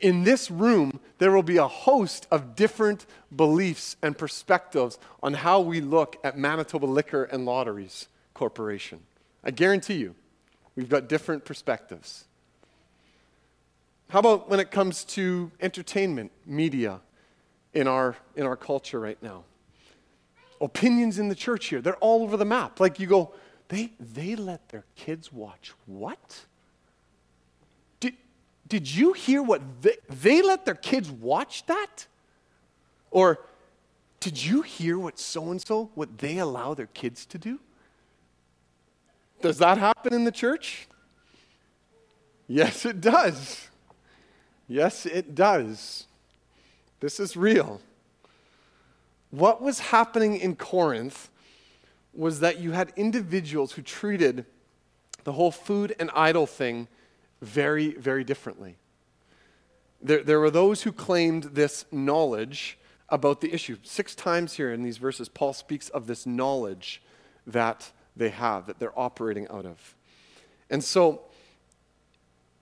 In 0.00 0.24
this 0.24 0.50
room, 0.50 1.00
there 1.18 1.32
will 1.32 1.42
be 1.42 1.56
a 1.56 1.66
host 1.66 2.26
of 2.30 2.54
different 2.54 3.04
beliefs 3.34 3.96
and 4.02 4.16
perspectives 4.16 4.98
on 5.22 5.34
how 5.34 5.60
we 5.60 5.80
look 5.80 6.16
at 6.22 6.38
Manitoba 6.38 6.86
Liquor 6.86 7.24
and 7.24 7.44
Lotteries 7.44 8.08
Corporation. 8.32 9.00
I 9.42 9.50
guarantee 9.50 9.94
you, 9.94 10.14
we've 10.76 10.88
got 10.88 11.08
different 11.08 11.44
perspectives. 11.44 12.24
How 14.08 14.20
about 14.20 14.48
when 14.48 14.60
it 14.60 14.70
comes 14.70 15.04
to 15.04 15.50
entertainment, 15.60 16.30
media 16.46 17.00
in 17.72 17.88
our, 17.88 18.14
in 18.36 18.46
our 18.46 18.56
culture 18.56 19.00
right 19.00 19.20
now? 19.22 19.44
Opinions 20.60 21.18
in 21.18 21.28
the 21.28 21.34
church 21.34 21.66
here, 21.66 21.80
they're 21.80 21.96
all 21.96 22.22
over 22.22 22.36
the 22.36 22.44
map. 22.44 22.78
Like 22.78 23.00
you 23.00 23.08
go, 23.08 23.32
they, 23.68 23.92
they 23.98 24.36
let 24.36 24.68
their 24.68 24.84
kids 24.94 25.32
watch 25.32 25.72
what? 25.86 26.44
Did, 28.68 28.92
you 28.92 29.12
hear 29.12 29.42
what 29.42 29.60
they, 29.82 29.96
they 30.08 30.42
let 30.42 30.64
their 30.64 30.74
kids 30.74 31.10
watch 31.10 31.66
that? 31.66 32.06
Or 33.10 33.40
did 34.20 34.42
you 34.42 34.62
hear 34.62 34.98
what 34.98 35.18
so 35.18 35.50
and 35.50 35.60
so, 35.60 35.90
what 35.94 36.18
they 36.18 36.38
allow 36.38 36.74
their 36.74 36.86
kids 36.86 37.26
to 37.26 37.38
do? 37.38 37.58
Does 39.40 39.58
that 39.58 39.78
happen 39.78 40.14
in 40.14 40.24
the 40.24 40.32
church? 40.32 40.86
Yes, 42.46 42.86
it 42.86 43.00
does. 43.00 43.68
Yes, 44.68 45.06
it 45.06 45.34
does. 45.34 46.06
This 47.00 47.18
is 47.18 47.36
real. 47.36 47.80
What 49.30 49.60
was 49.60 49.80
happening 49.80 50.36
in 50.36 50.56
Corinth 50.56 51.28
was 52.14 52.40
that 52.40 52.60
you 52.60 52.72
had 52.72 52.92
individuals 52.96 53.72
who 53.72 53.82
treated 53.82 54.44
the 55.24 55.32
whole 55.32 55.50
food 55.50 55.96
and 55.98 56.10
idol 56.14 56.46
thing 56.46 56.88
very, 57.42 57.92
very 57.94 58.24
differently. 58.24 58.76
There, 60.00 60.22
there 60.22 60.40
were 60.40 60.50
those 60.50 60.82
who 60.82 60.92
claimed 60.92 61.44
this 61.54 61.84
knowledge 61.92 62.78
about 63.08 63.40
the 63.40 63.52
issue. 63.52 63.76
Six 63.82 64.14
times 64.14 64.54
here 64.54 64.72
in 64.72 64.82
these 64.82 64.96
verses, 64.96 65.28
Paul 65.28 65.52
speaks 65.52 65.90
of 65.90 66.06
this 66.06 66.24
knowledge 66.24 67.02
that 67.46 67.92
they 68.16 68.30
have, 68.30 68.66
that 68.66 68.78
they're 68.78 68.98
operating 68.98 69.46
out 69.48 69.66
of. 69.66 69.94
And 70.70 70.82
so 70.82 71.22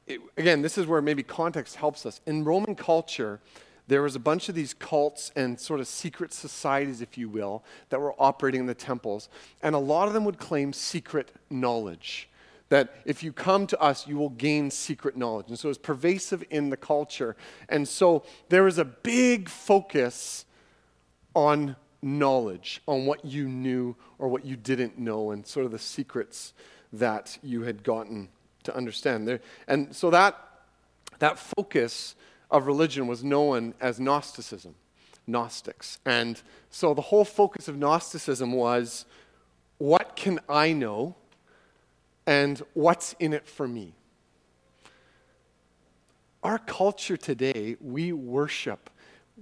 it, 0.06 0.20
again, 0.36 0.62
this 0.62 0.76
is 0.76 0.86
where 0.86 1.02
maybe 1.02 1.22
context 1.22 1.76
helps 1.76 2.04
us. 2.04 2.20
In 2.26 2.44
Roman 2.44 2.74
culture, 2.74 3.40
there 3.86 4.02
was 4.02 4.16
a 4.16 4.20
bunch 4.20 4.48
of 4.48 4.54
these 4.54 4.72
cults 4.72 5.30
and 5.36 5.58
sort 5.58 5.80
of 5.80 5.86
secret 5.88 6.32
societies, 6.32 7.00
if 7.00 7.18
you 7.18 7.28
will, 7.28 7.64
that 7.90 8.00
were 8.00 8.14
operating 8.18 8.60
in 8.60 8.66
the 8.66 8.74
temples. 8.74 9.28
And 9.62 9.74
a 9.74 9.78
lot 9.78 10.08
of 10.08 10.14
them 10.14 10.24
would 10.24 10.38
claim 10.38 10.72
secret 10.72 11.32
knowledge. 11.50 12.29
That 12.70 12.94
if 13.04 13.22
you 13.22 13.32
come 13.32 13.66
to 13.68 13.80
us, 13.80 14.06
you 14.06 14.16
will 14.16 14.30
gain 14.30 14.70
secret 14.70 15.16
knowledge. 15.16 15.46
And 15.48 15.58
so 15.58 15.68
it's 15.68 15.78
pervasive 15.78 16.42
in 16.50 16.70
the 16.70 16.76
culture. 16.76 17.36
And 17.68 17.86
so 17.86 18.24
there 18.48 18.62
was 18.62 18.78
a 18.78 18.84
big 18.84 19.48
focus 19.48 20.44
on 21.34 21.76
knowledge, 22.02 22.80
on 22.86 23.06
what 23.06 23.24
you 23.24 23.48
knew 23.48 23.96
or 24.18 24.28
what 24.28 24.44
you 24.44 24.56
didn't 24.56 24.98
know, 24.98 25.30
and 25.30 25.46
sort 25.46 25.66
of 25.66 25.72
the 25.72 25.78
secrets 25.78 26.52
that 26.92 27.38
you 27.42 27.62
had 27.62 27.82
gotten 27.82 28.28
to 28.64 28.74
understand. 28.74 29.28
There, 29.28 29.40
and 29.68 29.94
so 29.94 30.10
that, 30.10 30.36
that 31.18 31.38
focus 31.38 32.14
of 32.50 32.66
religion 32.66 33.06
was 33.06 33.22
known 33.22 33.74
as 33.80 34.00
Gnosticism, 34.00 34.74
Gnostics. 35.26 35.98
And 36.04 36.40
so 36.70 36.94
the 36.94 37.02
whole 37.02 37.24
focus 37.24 37.68
of 37.68 37.76
Gnosticism 37.76 38.52
was 38.52 39.04
what 39.78 40.16
can 40.16 40.40
I 40.48 40.72
know 40.72 41.16
and 42.30 42.62
what's 42.74 43.16
in 43.18 43.32
it 43.32 43.44
for 43.44 43.66
me? 43.66 43.92
Our 46.44 46.58
culture 46.58 47.16
today, 47.16 47.76
we 47.80 48.12
worship, 48.12 48.88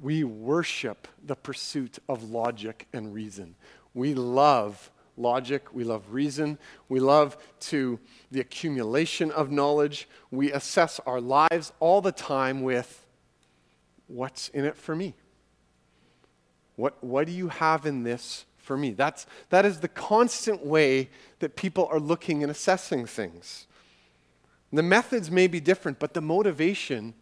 we 0.01 0.25
worship 0.25 1.07
the 1.23 1.37
pursuit 1.37 1.99
of 2.09 2.31
logic 2.31 2.89
and 2.95 3.13
reason. 3.13 3.57
We 3.93 4.15
love 4.15 4.91
logic, 5.19 5.75
we 5.75 5.85
love 5.85 6.03
reason, 6.11 6.59
we 6.89 6.99
love 6.99 7.37
to 7.61 8.01
the 8.31 8.41
accumulation 8.41 9.33
of 9.33 9.51
knowledge. 9.51 10.09
We 10.31 10.51
assess 10.51 10.99
our 11.05 11.21
lives 11.21 11.75
all 11.81 12.01
the 12.01 12.11
time 12.11 12.63
with 12.63 13.05
what's 14.07 14.49
in 14.49 14.65
it 14.65 14.79
for 14.79 14.97
me? 14.97 15.15
What, 16.77 17.05
what 17.05 17.27
do 17.27 17.35
you 17.35 17.49
have 17.49 17.85
in 17.85 18.05
this 18.05 18.47
for 18.69 18.77
me? 18.77 18.93
That's, 18.93 19.27
that 19.49 19.65
is 19.65 19.81
the 19.81 19.89
constant 19.89 20.65
way 20.65 21.09
that 21.41 21.57
people 21.57 21.89
are 21.91 21.99
looking 21.99 22.43
and 22.43 22.53
assessing 22.53 23.07
things. 23.07 23.67
The 24.71 24.83
methods 24.83 25.31
may 25.31 25.47
be 25.47 25.59
different, 25.59 25.99
but 25.99 26.13
the 26.13 26.21
motivation 26.21 27.15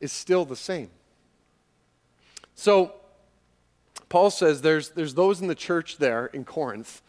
is 0.00 0.12
still 0.12 0.44
the 0.44 0.56
same. 0.56 0.90
So, 2.56 2.94
Paul 4.08 4.30
says 4.30 4.62
there's, 4.62 4.90
there's 4.90 5.14
those 5.14 5.40
in 5.40 5.46
the 5.46 5.54
church 5.54 5.98
there 5.98 6.26
in 6.26 6.44
Corinth 6.44 7.00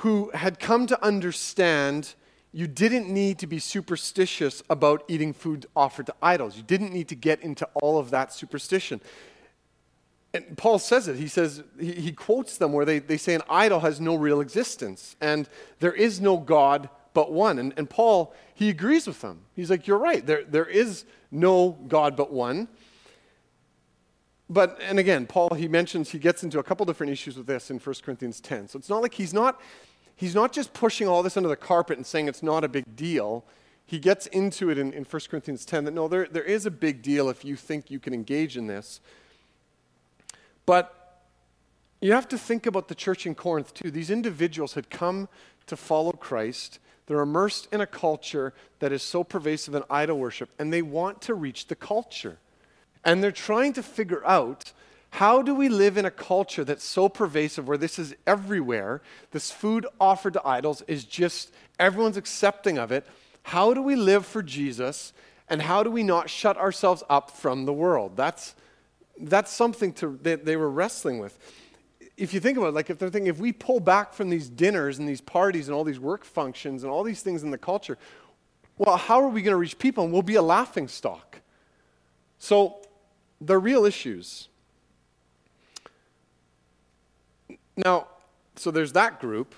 who 0.00 0.30
had 0.34 0.60
come 0.60 0.86
to 0.88 1.02
understand 1.02 2.14
you 2.52 2.66
didn't 2.66 3.08
need 3.08 3.38
to 3.38 3.46
be 3.46 3.58
superstitious 3.58 4.62
about 4.68 5.04
eating 5.08 5.32
food 5.32 5.64
offered 5.74 6.06
to 6.06 6.14
idols. 6.20 6.56
You 6.56 6.62
didn't 6.62 6.92
need 6.92 7.08
to 7.08 7.14
get 7.14 7.40
into 7.40 7.66
all 7.74 7.98
of 7.98 8.10
that 8.10 8.34
superstition. 8.34 9.00
And 10.44 10.58
Paul 10.58 10.78
says 10.78 11.08
it. 11.08 11.16
He 11.16 11.28
says, 11.28 11.62
he, 11.78 11.92
he 11.92 12.12
quotes 12.12 12.58
them 12.58 12.72
where 12.72 12.84
they, 12.84 12.98
they 12.98 13.16
say 13.16 13.34
an 13.34 13.42
idol 13.48 13.80
has 13.80 14.00
no 14.00 14.14
real 14.14 14.40
existence 14.40 15.16
and 15.20 15.48
there 15.80 15.92
is 15.92 16.20
no 16.20 16.36
God 16.36 16.88
but 17.14 17.32
one. 17.32 17.58
And, 17.58 17.72
and 17.76 17.88
Paul, 17.88 18.34
he 18.54 18.68
agrees 18.68 19.06
with 19.06 19.20
them. 19.20 19.40
He's 19.54 19.70
like, 19.70 19.86
You're 19.86 19.98
right. 19.98 20.24
There, 20.24 20.44
there 20.44 20.66
is 20.66 21.04
no 21.30 21.70
God 21.88 22.16
but 22.16 22.32
one. 22.32 22.68
But, 24.48 24.78
and 24.80 24.98
again, 24.98 25.26
Paul, 25.26 25.50
he 25.54 25.66
mentions, 25.66 26.10
he 26.10 26.18
gets 26.18 26.44
into 26.44 26.58
a 26.58 26.62
couple 26.62 26.86
different 26.86 27.12
issues 27.12 27.36
with 27.36 27.46
this 27.46 27.70
in 27.70 27.78
1 27.78 27.94
Corinthians 28.04 28.40
10. 28.40 28.68
So 28.68 28.78
it's 28.78 28.88
not 28.88 29.02
like 29.02 29.14
he's 29.14 29.34
not 29.34 29.60
he's 30.16 30.34
not 30.34 30.52
just 30.52 30.72
pushing 30.72 31.06
all 31.06 31.22
this 31.22 31.36
under 31.36 31.48
the 31.48 31.56
carpet 31.56 31.96
and 31.98 32.06
saying 32.06 32.26
it's 32.26 32.42
not 32.42 32.64
a 32.64 32.68
big 32.68 32.96
deal. 32.96 33.44
He 33.84 33.98
gets 33.98 34.26
into 34.28 34.70
it 34.70 34.78
in, 34.78 34.92
in 34.92 35.04
1 35.04 35.22
Corinthians 35.30 35.64
10 35.64 35.84
that 35.84 35.94
no, 35.94 36.08
there, 36.08 36.26
there 36.26 36.42
is 36.42 36.66
a 36.66 36.70
big 36.70 37.02
deal 37.02 37.28
if 37.28 37.44
you 37.44 37.54
think 37.54 37.90
you 37.90 38.00
can 38.00 38.12
engage 38.12 38.56
in 38.56 38.66
this. 38.66 39.00
But 40.66 40.92
you 42.00 42.12
have 42.12 42.28
to 42.28 42.38
think 42.38 42.66
about 42.66 42.88
the 42.88 42.94
church 42.94 43.24
in 43.24 43.34
Corinth 43.34 43.72
too. 43.72 43.90
These 43.90 44.10
individuals 44.10 44.74
had 44.74 44.90
come 44.90 45.28
to 45.66 45.76
follow 45.76 46.12
Christ. 46.12 46.78
They're 47.06 47.20
immersed 47.20 47.68
in 47.72 47.80
a 47.80 47.86
culture 47.86 48.52
that 48.80 48.92
is 48.92 49.02
so 49.02 49.24
pervasive 49.24 49.74
in 49.74 49.84
idol 49.88 50.18
worship, 50.18 50.50
and 50.58 50.72
they 50.72 50.82
want 50.82 51.22
to 51.22 51.34
reach 51.34 51.68
the 51.68 51.76
culture. 51.76 52.38
And 53.04 53.22
they're 53.22 53.32
trying 53.32 53.72
to 53.74 53.82
figure 53.82 54.26
out 54.26 54.72
how 55.10 55.40
do 55.40 55.54
we 55.54 55.68
live 55.68 55.96
in 55.96 56.04
a 56.04 56.10
culture 56.10 56.64
that's 56.64 56.84
so 56.84 57.08
pervasive 57.08 57.68
where 57.68 57.78
this 57.78 57.98
is 57.98 58.14
everywhere? 58.26 59.00
This 59.30 59.50
food 59.50 59.86
offered 60.00 60.34
to 60.34 60.46
idols 60.46 60.82
is 60.88 61.04
just, 61.04 61.54
everyone's 61.78 62.16
accepting 62.16 62.76
of 62.76 62.92
it. 62.92 63.06
How 63.44 63.72
do 63.72 63.80
we 63.80 63.96
live 63.96 64.26
for 64.26 64.42
Jesus? 64.42 65.12
And 65.48 65.62
how 65.62 65.84
do 65.84 65.90
we 65.90 66.02
not 66.02 66.28
shut 66.28 66.58
ourselves 66.58 67.04
up 67.08 67.30
from 67.30 67.64
the 67.64 67.72
world? 67.72 68.16
That's, 68.16 68.56
that's 69.20 69.52
something 69.52 69.92
to, 69.94 70.18
they, 70.22 70.36
they 70.36 70.56
were 70.56 70.70
wrestling 70.70 71.18
with 71.18 71.38
if 72.16 72.32
you 72.32 72.40
think 72.40 72.56
about 72.56 72.68
it, 72.68 72.74
like 72.74 72.88
if 72.90 72.98
they're 72.98 73.10
thinking, 73.10 73.28
if 73.28 73.38
we 73.38 73.52
pull 73.52 73.80
back 73.80 74.14
from 74.14 74.30
these 74.30 74.48
dinners 74.48 74.98
and 74.98 75.08
these 75.08 75.20
parties 75.20 75.68
and 75.68 75.74
all 75.74 75.84
these 75.84 76.00
work 76.00 76.24
functions 76.24 76.82
and 76.82 76.90
all 76.90 77.02
these 77.02 77.22
things 77.22 77.42
in 77.42 77.50
the 77.50 77.58
culture, 77.58 77.98
well, 78.78 78.96
how 78.96 79.20
are 79.20 79.28
we 79.28 79.42
going 79.42 79.52
to 79.52 79.58
reach 79.58 79.78
people? 79.78 80.04
And 80.04 80.12
we'll 80.12 80.22
be 80.22 80.36
a 80.36 80.42
laughing 80.42 80.88
stock. 80.88 81.40
So 82.38 82.80
they're 83.40 83.60
real 83.60 83.84
issues. 83.84 84.48
Now, 87.76 88.06
so 88.56 88.70
there's 88.70 88.92
that 88.92 89.20
group, 89.20 89.54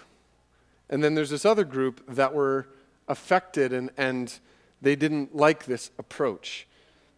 and 0.91 1.03
then 1.03 1.15
there's 1.15 1.31
this 1.31 1.45
other 1.45 1.65
group 1.65 2.03
that 2.09 2.35
were 2.35 2.69
affected 3.07 3.73
and, 3.73 3.91
and 3.97 4.37
they 4.83 4.97
didn't 4.97 5.35
like 5.35 5.65
this 5.67 5.91
approach. 5.99 6.67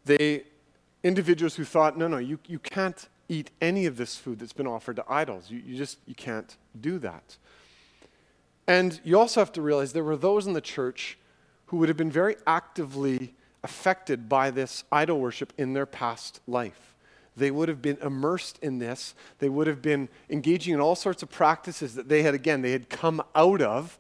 They, 0.04 0.44
individuals 1.02 1.57
who 1.57 1.64
thought, 1.64 1.97
no, 1.97 2.09
no, 2.09 2.19
you, 2.19 2.38
you 2.47 2.59
can't 2.59 3.09
eat 3.28 3.50
any 3.61 3.87
of 3.87 3.97
this 3.97 4.16
food 4.16 4.38
that's 4.38 4.52
been 4.52 4.66
offered 4.66 4.97
to 4.97 5.04
idols. 5.09 5.50
You, 5.50 5.62
you 5.64 5.76
just 5.76 5.99
you 6.07 6.14
can't 6.14 6.57
do 6.80 6.99
that. 6.99 7.37
And 8.66 9.00
you 9.04 9.19
also 9.19 9.40
have 9.40 9.52
to 9.52 9.62
realize 9.62 9.92
there 9.92 10.04
were 10.04 10.16
those 10.16 10.47
in 10.47 10.52
the 10.52 10.61
church 10.61 11.19
who 11.66 11.76
would 11.78 11.88
have 11.88 11.97
been 11.97 12.11
very 12.11 12.37
actively 12.47 13.35
affected 13.62 14.28
by 14.28 14.50
this 14.50 14.85
idol 14.90 15.21
worship 15.21 15.52
in 15.57 15.73
their 15.73 15.87
past 15.87 16.40
life. 16.47 16.95
They 17.37 17.50
would 17.50 17.69
have 17.69 17.80
been 17.80 17.99
immersed 18.02 18.59
in 18.61 18.78
this. 18.78 19.14
They 19.38 19.49
would 19.49 19.66
have 19.66 19.80
been 19.80 20.09
engaging 20.28 20.75
in 20.75 20.80
all 20.80 20.97
sorts 20.97 21.23
of 21.23 21.30
practices 21.30 21.95
that 21.95 22.09
they 22.09 22.23
had, 22.23 22.35
again, 22.35 22.62
they 22.62 22.73
had 22.73 22.88
come 22.88 23.23
out 23.35 23.62
of. 23.62 23.99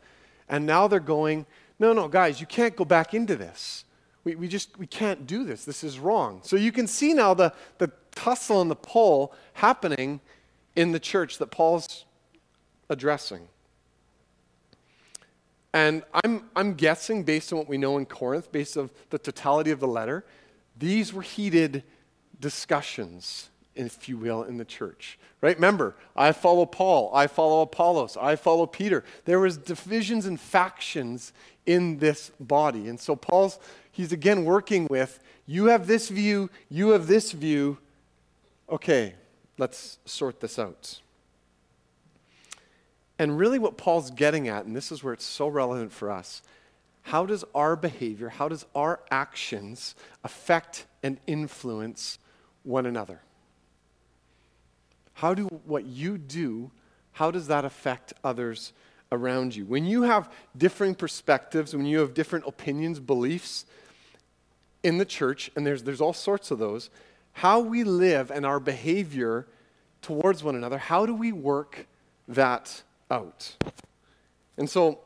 And 0.48 0.66
now 0.66 0.88
they're 0.88 0.98
going, 0.98 1.46
no, 1.78 1.92
no, 1.92 2.08
guys, 2.08 2.40
you 2.40 2.46
can't 2.46 2.74
go 2.74 2.84
back 2.84 3.14
into 3.14 3.36
this. 3.36 3.84
We, 4.24 4.34
we 4.34 4.48
just 4.48 4.78
we 4.78 4.86
can't 4.86 5.26
do 5.26 5.44
this. 5.44 5.64
This 5.64 5.82
is 5.82 5.98
wrong. 5.98 6.40
So 6.42 6.56
you 6.56 6.72
can 6.72 6.86
see 6.86 7.14
now 7.14 7.34
the, 7.34 7.52
the 7.78 7.90
tussle 8.14 8.60
and 8.60 8.70
the 8.70 8.76
pull 8.76 9.32
happening 9.54 10.20
in 10.76 10.92
the 10.92 11.00
church 11.00 11.38
that 11.38 11.50
Paul's 11.50 12.04
addressing. 12.88 13.48
And 15.72 16.02
I'm, 16.24 16.50
I'm 16.56 16.74
guessing, 16.74 17.22
based 17.22 17.52
on 17.52 17.58
what 17.58 17.68
we 17.68 17.78
know 17.78 17.96
in 17.96 18.06
Corinth, 18.06 18.50
based 18.50 18.76
on 18.76 18.90
the 19.10 19.18
totality 19.18 19.70
of 19.70 19.78
the 19.78 19.86
letter, 19.86 20.24
these 20.76 21.12
were 21.12 21.22
heated 21.22 21.84
discussions, 22.40 23.50
if 23.76 24.08
you 24.08 24.16
will, 24.16 24.42
in 24.42 24.56
the 24.56 24.64
church. 24.64 25.18
Right? 25.40 25.56
Remember, 25.56 25.94
I 26.16 26.32
follow 26.32 26.66
Paul, 26.66 27.10
I 27.14 27.26
follow 27.26 27.62
Apollos, 27.62 28.16
I 28.16 28.36
follow 28.36 28.66
Peter. 28.66 29.04
There 29.24 29.38
was 29.38 29.56
divisions 29.56 30.26
and 30.26 30.40
factions 30.40 31.32
in 31.66 31.98
this 31.98 32.32
body. 32.40 32.88
And 32.88 32.98
so 32.98 33.14
Paul's 33.14 33.58
he's 34.00 34.12
again 34.12 34.44
working 34.44 34.86
with 34.88 35.20
you 35.46 35.66
have 35.66 35.86
this 35.86 36.08
view, 36.08 36.48
you 36.68 36.90
have 36.90 37.06
this 37.06 37.32
view. 37.32 37.78
Okay, 38.68 39.14
let's 39.58 39.98
sort 40.04 40.40
this 40.40 40.58
out. 40.58 41.00
And 43.18 43.38
really, 43.38 43.58
what 43.58 43.76
Paul's 43.76 44.10
getting 44.10 44.48
at, 44.48 44.64
and 44.64 44.74
this 44.74 44.90
is 44.90 45.04
where 45.04 45.12
it's 45.12 45.24
so 45.24 45.48
relevant 45.48 45.92
for 45.92 46.10
us 46.10 46.42
how 47.02 47.24
does 47.24 47.44
our 47.54 47.76
behavior, 47.76 48.28
how 48.28 48.48
does 48.48 48.66
our 48.74 49.00
actions 49.10 49.94
affect 50.22 50.84
and 51.02 51.18
influence 51.26 52.18
one 52.62 52.84
another? 52.84 53.22
How 55.14 55.34
do 55.34 55.46
what 55.64 55.86
you 55.86 56.18
do, 56.18 56.70
how 57.12 57.30
does 57.30 57.48
that 57.48 57.64
affect 57.64 58.12
others 58.22 58.72
around 59.10 59.56
you? 59.56 59.64
When 59.64 59.86
you 59.86 60.02
have 60.02 60.30
differing 60.56 60.94
perspectives, 60.94 61.74
when 61.74 61.86
you 61.86 61.98
have 61.98 62.14
different 62.14 62.46
opinions, 62.46 63.00
beliefs, 63.00 63.64
in 64.82 64.98
the 64.98 65.04
church, 65.04 65.50
and 65.56 65.66
there's, 65.66 65.82
there's 65.82 66.00
all 66.00 66.12
sorts 66.12 66.50
of 66.50 66.58
those, 66.58 66.90
how 67.32 67.60
we 67.60 67.84
live 67.84 68.30
and 68.30 68.44
our 68.44 68.60
behavior 68.60 69.46
towards 70.02 70.42
one 70.42 70.54
another, 70.54 70.78
how 70.78 71.06
do 71.06 71.14
we 71.14 71.32
work 71.32 71.86
that 72.28 72.82
out? 73.10 73.56
And 74.56 74.68
so, 74.68 75.00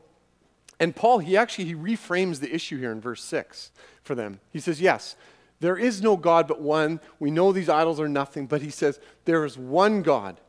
and 0.81 0.95
Paul, 0.95 1.19
he 1.19 1.37
actually 1.37 1.67
he 1.67 1.75
reframes 1.75 2.41
the 2.41 2.53
issue 2.55 2.79
here 2.79 2.93
in 2.93 3.01
verse 3.01 3.23
6 3.25 3.71
for 4.03 4.15
them. 4.15 4.41
He 4.53 4.61
says, 4.61 4.81
Yes, 4.81 5.17
there 5.61 5.77
is 5.77 6.03
no 6.03 6.17
God 6.17 6.49
but 6.49 6.61
one. 6.61 7.01
We 7.19 7.31
know 7.31 7.53
these 7.53 7.69
idols 7.69 8.01
are 8.01 8.09
nothing, 8.09 8.47
but 8.47 8.63
he 8.63 8.71
says, 8.71 9.01
There 9.25 9.45
is 9.45 9.57
one 9.57 10.03
God 10.03 10.41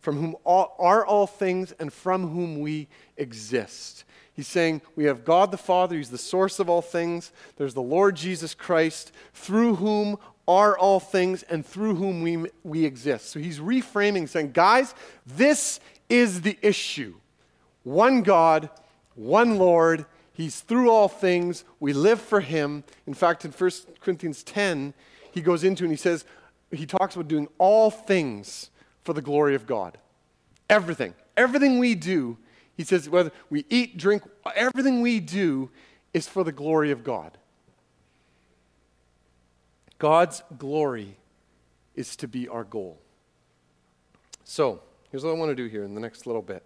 from 0.00 0.18
whom 0.18 0.36
all, 0.44 0.74
are 0.78 1.04
all 1.04 1.26
things 1.26 1.72
and 1.72 1.92
from 1.92 2.28
whom 2.28 2.60
we 2.60 2.88
exist. 3.16 4.04
He's 4.34 4.48
saying 4.48 4.82
we 4.96 5.04
have 5.04 5.24
God 5.24 5.50
the 5.50 5.58
Father, 5.58 5.96
He's 5.96 6.10
the 6.10 6.18
source 6.18 6.58
of 6.58 6.68
all 6.68 6.82
things. 6.82 7.32
There's 7.56 7.74
the 7.74 7.82
Lord 7.82 8.16
Jesus 8.16 8.54
Christ, 8.54 9.12
through 9.34 9.76
whom 9.76 10.16
are 10.48 10.76
all 10.76 11.00
things 11.00 11.42
and 11.44 11.64
through 11.64 11.94
whom 11.94 12.22
we, 12.22 12.46
we 12.64 12.84
exist. 12.84 13.30
So 13.30 13.38
he's 13.38 13.60
reframing, 13.60 14.28
saying, 14.28 14.52
guys, 14.52 14.94
this 15.24 15.78
is 16.08 16.40
the 16.40 16.58
issue. 16.62 17.14
One 17.84 18.22
God, 18.22 18.70
one 19.14 19.58
Lord, 19.58 20.06
He's 20.34 20.60
through 20.60 20.90
all 20.90 21.08
things. 21.08 21.64
We 21.78 21.92
live 21.92 22.20
for 22.20 22.40
Him. 22.40 22.84
In 23.06 23.14
fact, 23.14 23.44
in 23.44 23.52
1 23.52 23.70
Corinthians 24.00 24.42
10, 24.42 24.94
he 25.30 25.40
goes 25.40 25.64
into 25.64 25.84
and 25.84 25.92
he 25.92 25.96
says, 25.96 26.24
he 26.70 26.86
talks 26.86 27.14
about 27.14 27.28
doing 27.28 27.48
all 27.58 27.90
things 27.90 28.70
for 29.02 29.12
the 29.12 29.22
glory 29.22 29.54
of 29.54 29.66
God. 29.66 29.98
Everything. 30.70 31.14
Everything 31.36 31.78
we 31.78 31.94
do 31.94 32.38
he 32.82 32.86
says, 32.86 33.08
whether 33.08 33.30
we 33.48 33.64
eat, 33.70 33.96
drink, 33.96 34.24
everything 34.56 35.02
we 35.02 35.20
do 35.20 35.70
is 36.12 36.26
for 36.26 36.42
the 36.42 36.50
glory 36.50 36.90
of 36.90 37.04
God. 37.04 37.38
God's 40.00 40.42
glory 40.58 41.16
is 41.94 42.16
to 42.16 42.26
be 42.26 42.48
our 42.48 42.64
goal. 42.64 42.98
So, 44.42 44.82
here's 45.12 45.22
what 45.22 45.30
I 45.30 45.34
want 45.34 45.50
to 45.50 45.54
do 45.54 45.66
here 45.66 45.84
in 45.84 45.94
the 45.94 46.00
next 46.00 46.26
little 46.26 46.42
bit. 46.42 46.64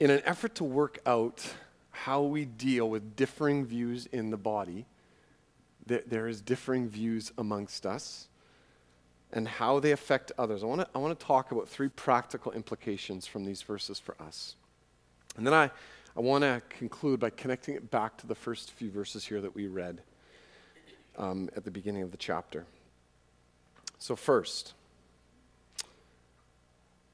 In 0.00 0.10
an 0.10 0.20
effort 0.24 0.56
to 0.56 0.64
work 0.64 0.98
out 1.06 1.44
how 1.90 2.22
we 2.22 2.44
deal 2.44 2.90
with 2.90 3.14
differing 3.14 3.64
views 3.64 4.06
in 4.06 4.30
the 4.30 4.36
body, 4.36 4.84
there, 5.86 6.26
is 6.26 6.40
differing 6.40 6.88
views 6.88 7.32
amongst 7.38 7.86
us 7.86 8.26
and 9.32 9.46
how 9.48 9.80
they 9.80 9.92
affect 9.92 10.32
others. 10.38 10.62
I 10.62 10.66
want 10.66 10.82
to 10.82 10.88
I 10.94 10.98
want 10.98 11.18
to 11.18 11.26
talk 11.26 11.52
about 11.52 11.68
three 11.68 11.88
practical 11.88 12.52
implications 12.52 13.26
from 13.26 13.44
these 13.44 13.62
verses 13.62 13.98
for 13.98 14.14
us. 14.20 14.56
And 15.36 15.46
then 15.46 15.54
I, 15.54 15.70
I 16.16 16.20
want 16.20 16.42
to 16.42 16.62
conclude 16.70 17.20
by 17.20 17.30
connecting 17.30 17.74
it 17.74 17.90
back 17.90 18.16
to 18.18 18.26
the 18.26 18.34
first 18.34 18.72
few 18.72 18.90
verses 18.90 19.26
here 19.26 19.40
that 19.40 19.54
we 19.54 19.66
read 19.66 20.00
um, 21.18 21.50
at 21.56 21.64
the 21.64 21.70
beginning 21.70 22.02
of 22.02 22.10
the 22.10 22.16
chapter. 22.16 22.64
So, 23.98 24.16
first, 24.16 24.74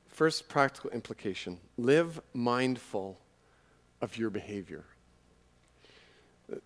first 0.09 0.49
practical 0.49 0.91
implication 0.91 1.59
live 1.77 2.21
mindful 2.35 3.19
of 4.01 4.17
your 4.17 4.31
behavior. 4.31 4.85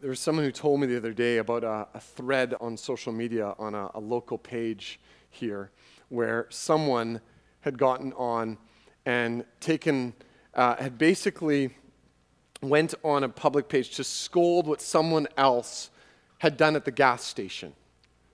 There 0.00 0.10
was 0.10 0.20
someone 0.20 0.44
who 0.44 0.52
told 0.52 0.80
me 0.80 0.86
the 0.86 0.96
other 0.96 1.12
day 1.12 1.38
about 1.38 1.62
a, 1.62 1.86
a 1.94 2.00
thread 2.00 2.54
on 2.60 2.76
social 2.76 3.12
media 3.12 3.54
on 3.58 3.74
a, 3.74 3.90
a 3.94 4.00
local 4.00 4.36
page 4.36 4.98
here 5.36 5.70
where 6.08 6.46
someone 6.50 7.20
had 7.60 7.78
gotten 7.78 8.12
on 8.12 8.58
and 9.04 9.44
taken, 9.60 10.14
uh, 10.54 10.76
had 10.76 10.98
basically 10.98 11.70
went 12.62 12.94
on 13.04 13.24
a 13.24 13.28
public 13.28 13.68
page 13.68 13.96
to 13.96 14.04
scold 14.04 14.66
what 14.66 14.80
someone 14.80 15.26
else 15.36 15.90
had 16.38 16.56
done 16.56 16.76
at 16.76 16.84
the 16.84 16.90
gas 16.90 17.24
station. 17.24 17.72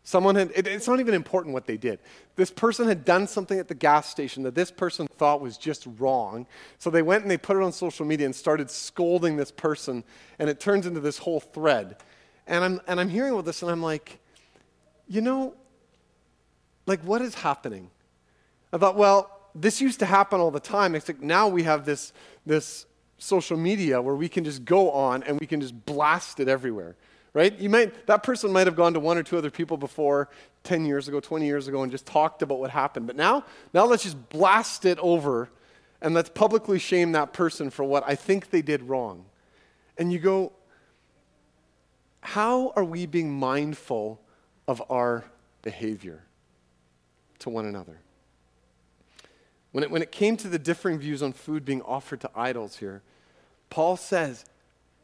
Someone 0.05 0.35
had, 0.35 0.51
it, 0.55 0.67
it's 0.67 0.89
not 0.89 0.99
even 0.99 1.15
important 1.15 1.55
what 1.55 1.67
they 1.67 1.77
did. 1.77 2.01
This 2.35 2.51
person 2.51 2.89
had 2.89 3.05
done 3.05 3.27
something 3.27 3.59
at 3.59 3.69
the 3.69 3.75
gas 3.75 4.09
station 4.09 4.43
that 4.43 4.55
this 4.55 4.71
person 4.71 5.07
thought 5.07 5.41
was 5.41 5.57
just 5.57 5.87
wrong. 5.99 6.47
So 6.79 6.91
they 6.91 7.03
went 7.03 7.23
and 7.23 7.31
they 7.31 7.37
put 7.37 7.57
it 7.57 7.63
on 7.63 7.73
social 7.73 8.05
media 8.05 8.27
and 8.27 8.35
started 8.35 8.71
scolding 8.71 9.37
this 9.37 9.53
person, 9.53 10.03
and 10.39 10.51
it 10.51 10.59
turns 10.59 10.87
into 10.87 11.01
this 11.01 11.19
whole 11.19 11.41
thread. 11.41 11.97
And 12.47 12.65
I'm, 12.65 12.81
and 12.89 12.99
I'm 12.99 13.09
hearing 13.09 13.33
all 13.33 13.43
this, 13.43 13.63
and 13.63 13.71
I'm 13.71 13.83
like, 13.83 14.19
you 15.07 15.21
know, 15.21 15.55
like, 16.87 17.01
what 17.03 17.23
is 17.23 17.35
happening? 17.35 17.91
I 18.73 18.79
thought, 18.79 18.97
well, 18.97 19.31
this 19.55 19.81
used 19.81 19.99
to 20.01 20.07
happen 20.07 20.41
all 20.41 20.51
the 20.51 20.61
time, 20.61 20.95
except 20.95 21.21
now 21.21 21.49
we 21.49 21.63
have 21.65 21.85
this, 21.85 22.13
this 22.47 22.87
social 23.19 23.57
media 23.57 24.01
where 24.01 24.15
we 24.15 24.29
can 24.29 24.45
just 24.45 24.65
go 24.65 24.91
on 24.91 25.23
and 25.25 25.39
we 25.39 25.47
can 25.47 25.61
just 25.61 25.85
blast 25.85 26.41
it 26.41 26.49
everywhere 26.49 26.97
right? 27.35 27.59
You 27.59 27.71
might 27.71 28.07
that 28.07 28.23
person 28.23 28.53
might 28.53 28.67
have 28.67 28.77
gone 28.77 28.95
to 28.95 29.01
one 29.01 29.17
or 29.17 29.23
two 29.23 29.39
other 29.39 29.51
people 29.51 29.77
before 29.77 30.29
10 30.65 30.85
years 30.85 31.09
ago 31.09 31.21
20 31.21 31.47
years 31.47 31.69
ago 31.69 31.83
and 31.83 31.91
just 31.91 32.07
talked 32.07 32.43
about 32.43 32.59
what 32.59 32.71
happened. 32.71 33.07
But 33.07 33.17
now 33.17 33.45
now 33.73 33.85
let's 33.85 34.03
just 34.03 34.29
blast 34.29 34.85
it 34.85 34.99
over 34.99 35.49
and 36.01 36.15
let's 36.15 36.29
publicly 36.29 36.79
shame 36.79 37.13
that 37.13 37.33
person 37.33 37.71
for 37.71 37.85
what 37.85 38.03
i 38.07 38.15
think 38.15 38.51
they 38.51 38.63
did 38.63 38.83
wrong. 38.83 39.25
And 39.99 40.13
you 40.13 40.19
go 40.19 40.53
how 42.21 42.73
are 42.77 42.85
we 42.85 43.07
being 43.07 43.33
mindful 43.33 44.21
of 44.69 44.83
our 44.89 45.25
behavior 45.63 46.23
to 47.43 47.51
one 47.51 47.67
another 47.67 48.01
when 49.73 49.85
it, 49.85 49.91
when 49.91 50.03
it 50.03 50.13
came 50.13 50.37
to 50.37 50.49
the 50.49 50.59
differing 50.59 50.99
views 50.99 51.23
on 51.23 51.33
food 51.33 51.65
being 51.65 51.83
offered 51.83 52.21
to 52.21 52.31
idols 52.37 52.77
here, 52.77 53.03
Paul 53.71 53.97
says, 53.97 54.45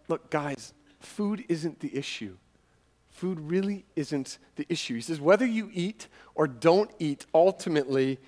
look, 0.08 0.30
guys, 0.30 0.74
food 1.00 1.44
isn't 1.48 1.80
the 1.80 1.96
issue. 1.96 2.36
Food 3.10 3.40
really 3.40 3.86
isn't 3.96 4.38
the 4.56 4.66
issue. 4.68 4.94
He 4.94 5.00
says, 5.00 5.20
whether 5.20 5.46
you 5.46 5.70
eat 5.72 6.06
or 6.34 6.46
don't 6.46 6.90
eat, 6.98 7.26
ultimately, 7.34 8.18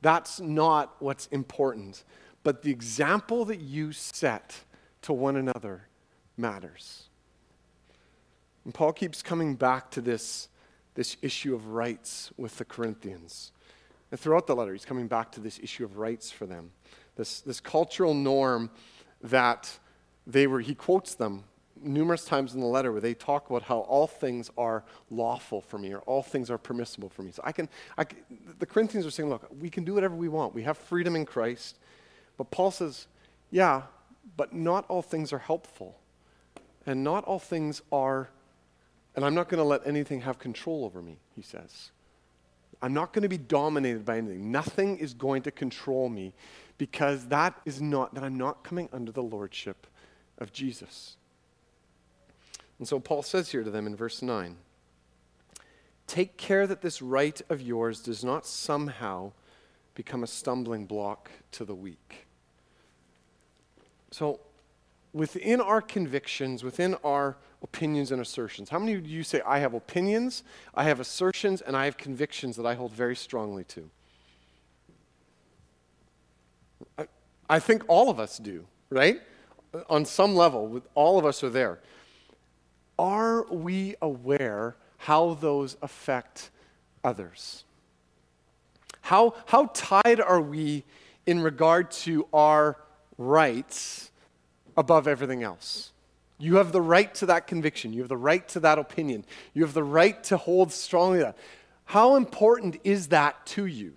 that's 0.00 0.40
not 0.40 0.94
what's 1.00 1.26
important. 1.26 2.04
But 2.44 2.62
the 2.62 2.70
example 2.70 3.44
that 3.46 3.60
you 3.60 3.92
set 3.92 4.62
to 5.02 5.12
one 5.12 5.36
another 5.36 5.88
matters. 6.36 7.08
And 8.64 8.72
Paul 8.72 8.92
keeps 8.92 9.20
coming 9.20 9.56
back 9.56 9.90
to 9.90 10.00
this, 10.00 10.48
this 10.94 11.16
issue 11.22 11.56
of 11.56 11.68
rights 11.68 12.30
with 12.36 12.56
the 12.58 12.64
Corinthians. 12.64 13.50
And 14.10 14.18
throughout 14.18 14.46
the 14.46 14.56
letter, 14.56 14.72
he's 14.72 14.84
coming 14.84 15.06
back 15.06 15.32
to 15.32 15.40
this 15.40 15.58
issue 15.62 15.84
of 15.84 15.98
rights 15.98 16.30
for 16.30 16.46
them. 16.46 16.70
This, 17.16 17.40
this 17.40 17.60
cultural 17.60 18.14
norm 18.14 18.70
that 19.22 19.78
they 20.26 20.46
were, 20.46 20.60
he 20.60 20.74
quotes 20.74 21.14
them 21.14 21.44
numerous 21.82 22.24
times 22.24 22.54
in 22.54 22.60
the 22.60 22.66
letter 22.66 22.92
where 22.92 23.00
they 23.00 23.14
talk 23.14 23.50
about 23.50 23.62
how 23.62 23.80
all 23.80 24.06
things 24.06 24.50
are 24.58 24.84
lawful 25.10 25.60
for 25.60 25.78
me 25.78 25.92
or 25.92 26.00
all 26.00 26.22
things 26.22 26.50
are 26.50 26.58
permissible 26.58 27.08
for 27.08 27.22
me. 27.22 27.30
So 27.30 27.42
I 27.44 27.52
can, 27.52 27.68
I 27.96 28.04
can, 28.04 28.18
the 28.58 28.66
Corinthians 28.66 29.06
are 29.06 29.10
saying, 29.10 29.28
look, 29.28 29.46
we 29.60 29.70
can 29.70 29.84
do 29.84 29.94
whatever 29.94 30.14
we 30.14 30.28
want. 30.28 30.54
We 30.54 30.62
have 30.62 30.78
freedom 30.78 31.16
in 31.16 31.24
Christ. 31.24 31.78
But 32.36 32.50
Paul 32.50 32.70
says, 32.70 33.06
yeah, 33.50 33.82
but 34.36 34.52
not 34.52 34.84
all 34.88 35.02
things 35.02 35.32
are 35.32 35.38
helpful. 35.38 35.98
And 36.86 37.04
not 37.04 37.24
all 37.24 37.38
things 37.38 37.82
are, 37.92 38.30
and 39.14 39.24
I'm 39.24 39.34
not 39.34 39.48
going 39.48 39.58
to 39.58 39.64
let 39.64 39.86
anything 39.86 40.22
have 40.22 40.38
control 40.38 40.84
over 40.84 41.02
me, 41.02 41.18
he 41.34 41.42
says. 41.42 41.90
I'm 42.80 42.94
not 42.94 43.12
going 43.12 43.22
to 43.22 43.28
be 43.28 43.38
dominated 43.38 44.04
by 44.04 44.18
anything. 44.18 44.52
Nothing 44.52 44.98
is 44.98 45.14
going 45.14 45.42
to 45.42 45.50
control 45.50 46.08
me 46.08 46.32
because 46.76 47.26
that 47.26 47.60
is 47.64 47.82
not, 47.82 48.14
that 48.14 48.22
I'm 48.22 48.38
not 48.38 48.62
coming 48.62 48.88
under 48.92 49.10
the 49.10 49.22
lordship 49.22 49.86
of 50.38 50.52
Jesus. 50.52 51.16
And 52.78 52.86
so 52.86 53.00
Paul 53.00 53.22
says 53.22 53.50
here 53.50 53.64
to 53.64 53.70
them 53.70 53.86
in 53.86 53.96
verse 53.96 54.22
9 54.22 54.56
Take 56.06 56.38
care 56.38 56.66
that 56.66 56.80
this 56.80 57.02
right 57.02 57.40
of 57.50 57.60
yours 57.60 58.00
does 58.00 58.24
not 58.24 58.46
somehow 58.46 59.32
become 59.94 60.22
a 60.22 60.26
stumbling 60.26 60.86
block 60.86 61.30
to 61.52 61.64
the 61.64 61.74
weak. 61.74 62.26
So, 64.10 64.40
within 65.12 65.60
our 65.60 65.82
convictions, 65.82 66.64
within 66.64 66.94
our 67.04 67.36
opinions 67.62 68.12
and 68.12 68.20
assertions. 68.20 68.68
How 68.68 68.78
many 68.78 68.94
of 68.94 69.06
you 69.06 69.22
say, 69.22 69.40
I 69.44 69.58
have 69.58 69.74
opinions, 69.74 70.44
I 70.74 70.84
have 70.84 71.00
assertions, 71.00 71.60
and 71.60 71.76
I 71.76 71.86
have 71.86 71.96
convictions 71.96 72.56
that 72.56 72.66
I 72.66 72.74
hold 72.74 72.92
very 72.92 73.16
strongly 73.16 73.64
to? 73.64 73.90
I, 76.96 77.06
I 77.48 77.58
think 77.58 77.82
all 77.88 78.10
of 78.10 78.20
us 78.20 78.38
do, 78.38 78.64
right? 78.90 79.20
Uh, 79.74 79.80
on 79.90 80.04
some 80.04 80.36
level, 80.36 80.82
all 80.94 81.18
of 81.18 81.26
us 81.26 81.42
are 81.42 81.50
there. 81.50 81.80
Are 82.98 83.44
we 83.52 83.96
aware 84.00 84.76
how 84.98 85.34
those 85.34 85.76
affect 85.82 86.50
others? 87.02 87.64
How, 89.02 89.34
how 89.46 89.70
tied 89.72 90.20
are 90.20 90.40
we 90.40 90.84
in 91.26 91.40
regard 91.40 91.90
to 91.90 92.26
our 92.32 92.76
rights 93.16 94.10
above 94.76 95.08
everything 95.08 95.42
else? 95.42 95.92
You 96.38 96.56
have 96.56 96.70
the 96.70 96.80
right 96.80 97.12
to 97.16 97.26
that 97.26 97.46
conviction. 97.46 97.92
You 97.92 98.00
have 98.00 98.08
the 98.08 98.16
right 98.16 98.46
to 98.48 98.60
that 98.60 98.78
opinion. 98.78 99.24
You 99.54 99.62
have 99.62 99.74
the 99.74 99.82
right 99.82 100.22
to 100.24 100.36
hold 100.36 100.72
strongly 100.72 101.18
that. 101.18 101.36
How 101.84 102.16
important 102.16 102.78
is 102.84 103.08
that 103.08 103.44
to 103.46 103.66
you? 103.66 103.94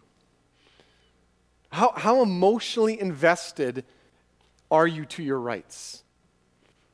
How, 1.72 1.94
how 1.96 2.22
emotionally 2.22 3.00
invested 3.00 3.86
are 4.70 4.88
you 4.88 5.06
to 5.06 5.24
your 5.24 5.40
rights? 5.40 6.04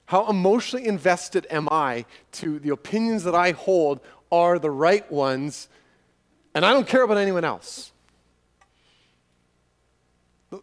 How 0.08 0.30
emotionally 0.30 0.88
invested 0.88 1.48
am 1.50 1.68
I 1.72 2.06
to 2.34 2.60
the 2.60 2.70
opinions 2.70 3.24
that 3.24 3.36
I 3.36 3.52
hold 3.52 4.02
are 4.32 4.60
the 4.60 4.72
right 4.72 5.10
ones, 5.12 5.70
and 6.54 6.66
I 6.66 6.74
don't 6.74 6.88
care 6.88 7.04
about 7.04 7.18
anyone 7.18 7.46
else? 7.46 7.92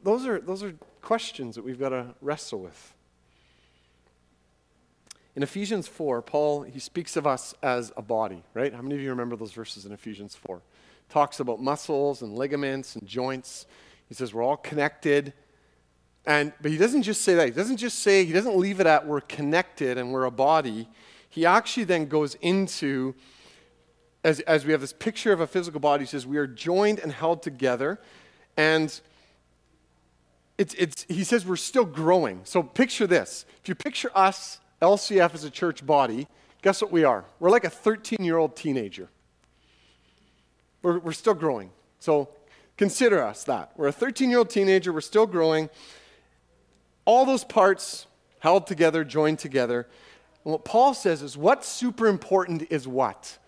Those 0.02 0.26
are, 0.26 0.40
those 0.40 0.62
are 0.62 0.74
questions 1.02 1.56
that 1.56 1.64
we've 1.64 1.78
got 1.78 1.90
to 1.90 2.14
wrestle 2.20 2.60
with. 2.60 2.94
In 5.36 5.42
Ephesians 5.42 5.88
4, 5.88 6.22
Paul, 6.22 6.62
he 6.62 6.78
speaks 6.78 7.16
of 7.16 7.26
us 7.26 7.54
as 7.62 7.92
a 7.96 8.02
body, 8.02 8.44
right? 8.54 8.72
How 8.72 8.82
many 8.82 8.94
of 8.94 9.00
you 9.00 9.10
remember 9.10 9.34
those 9.34 9.52
verses 9.52 9.84
in 9.84 9.92
Ephesians 9.92 10.36
4? 10.36 10.62
Talks 11.08 11.40
about 11.40 11.60
muscles 11.60 12.22
and 12.22 12.34
ligaments 12.34 12.94
and 12.94 13.06
joints. 13.06 13.66
He 14.08 14.14
says 14.14 14.32
we're 14.32 14.44
all 14.44 14.56
connected. 14.56 15.32
And, 16.24 16.52
but 16.62 16.70
he 16.70 16.78
doesn't 16.78 17.02
just 17.02 17.22
say 17.22 17.34
that. 17.34 17.46
He 17.46 17.50
doesn't 17.50 17.78
just 17.78 17.98
say, 17.98 18.24
he 18.24 18.32
doesn't 18.32 18.56
leave 18.56 18.78
it 18.78 18.86
at 18.86 19.06
we're 19.06 19.20
connected 19.20 19.98
and 19.98 20.12
we're 20.12 20.24
a 20.24 20.30
body. 20.30 20.88
He 21.28 21.44
actually 21.44 21.84
then 21.84 22.06
goes 22.06 22.36
into, 22.36 23.14
as, 24.22 24.38
as 24.40 24.64
we 24.64 24.70
have 24.70 24.80
this 24.80 24.92
picture 24.92 25.32
of 25.32 25.40
a 25.40 25.48
physical 25.48 25.80
body, 25.80 26.04
he 26.04 26.08
says 26.08 26.26
we 26.28 26.38
are 26.38 26.46
joined 26.46 27.00
and 27.00 27.12
held 27.12 27.42
together. 27.42 28.00
And 28.56 28.98
it's, 30.58 30.74
it's, 30.74 31.04
he 31.08 31.24
says 31.24 31.44
we're 31.44 31.56
still 31.56 31.84
growing. 31.84 32.42
So 32.44 32.62
picture 32.62 33.08
this. 33.08 33.44
If 33.62 33.68
you 33.68 33.74
picture 33.74 34.12
us 34.14 34.60
LCF 34.84 35.34
is 35.34 35.44
a 35.44 35.50
church 35.50 35.84
body, 35.84 36.28
guess 36.62 36.82
what 36.82 36.92
we 36.92 37.04
are? 37.04 37.24
We're 37.40 37.50
like 37.50 37.64
a 37.64 37.70
13 37.70 38.18
year 38.20 38.36
old 38.36 38.54
teenager. 38.54 39.08
We're, 40.82 40.98
we're 40.98 41.12
still 41.12 41.34
growing. 41.34 41.70
So 42.00 42.28
consider 42.76 43.22
us 43.22 43.44
that. 43.44 43.72
We're 43.76 43.88
a 43.88 43.92
13 43.92 44.28
year 44.28 44.38
old 44.38 44.50
teenager, 44.50 44.92
we're 44.92 45.00
still 45.00 45.26
growing. 45.26 45.70
All 47.06 47.24
those 47.24 47.44
parts 47.44 48.06
held 48.38 48.66
together, 48.66 49.04
joined 49.04 49.38
together. 49.38 49.86
And 50.44 50.52
what 50.52 50.64
Paul 50.64 50.92
says 50.92 51.22
is 51.22 51.36
what's 51.36 51.66
super 51.66 52.06
important 52.06 52.66
is 52.70 52.86
what? 52.86 53.38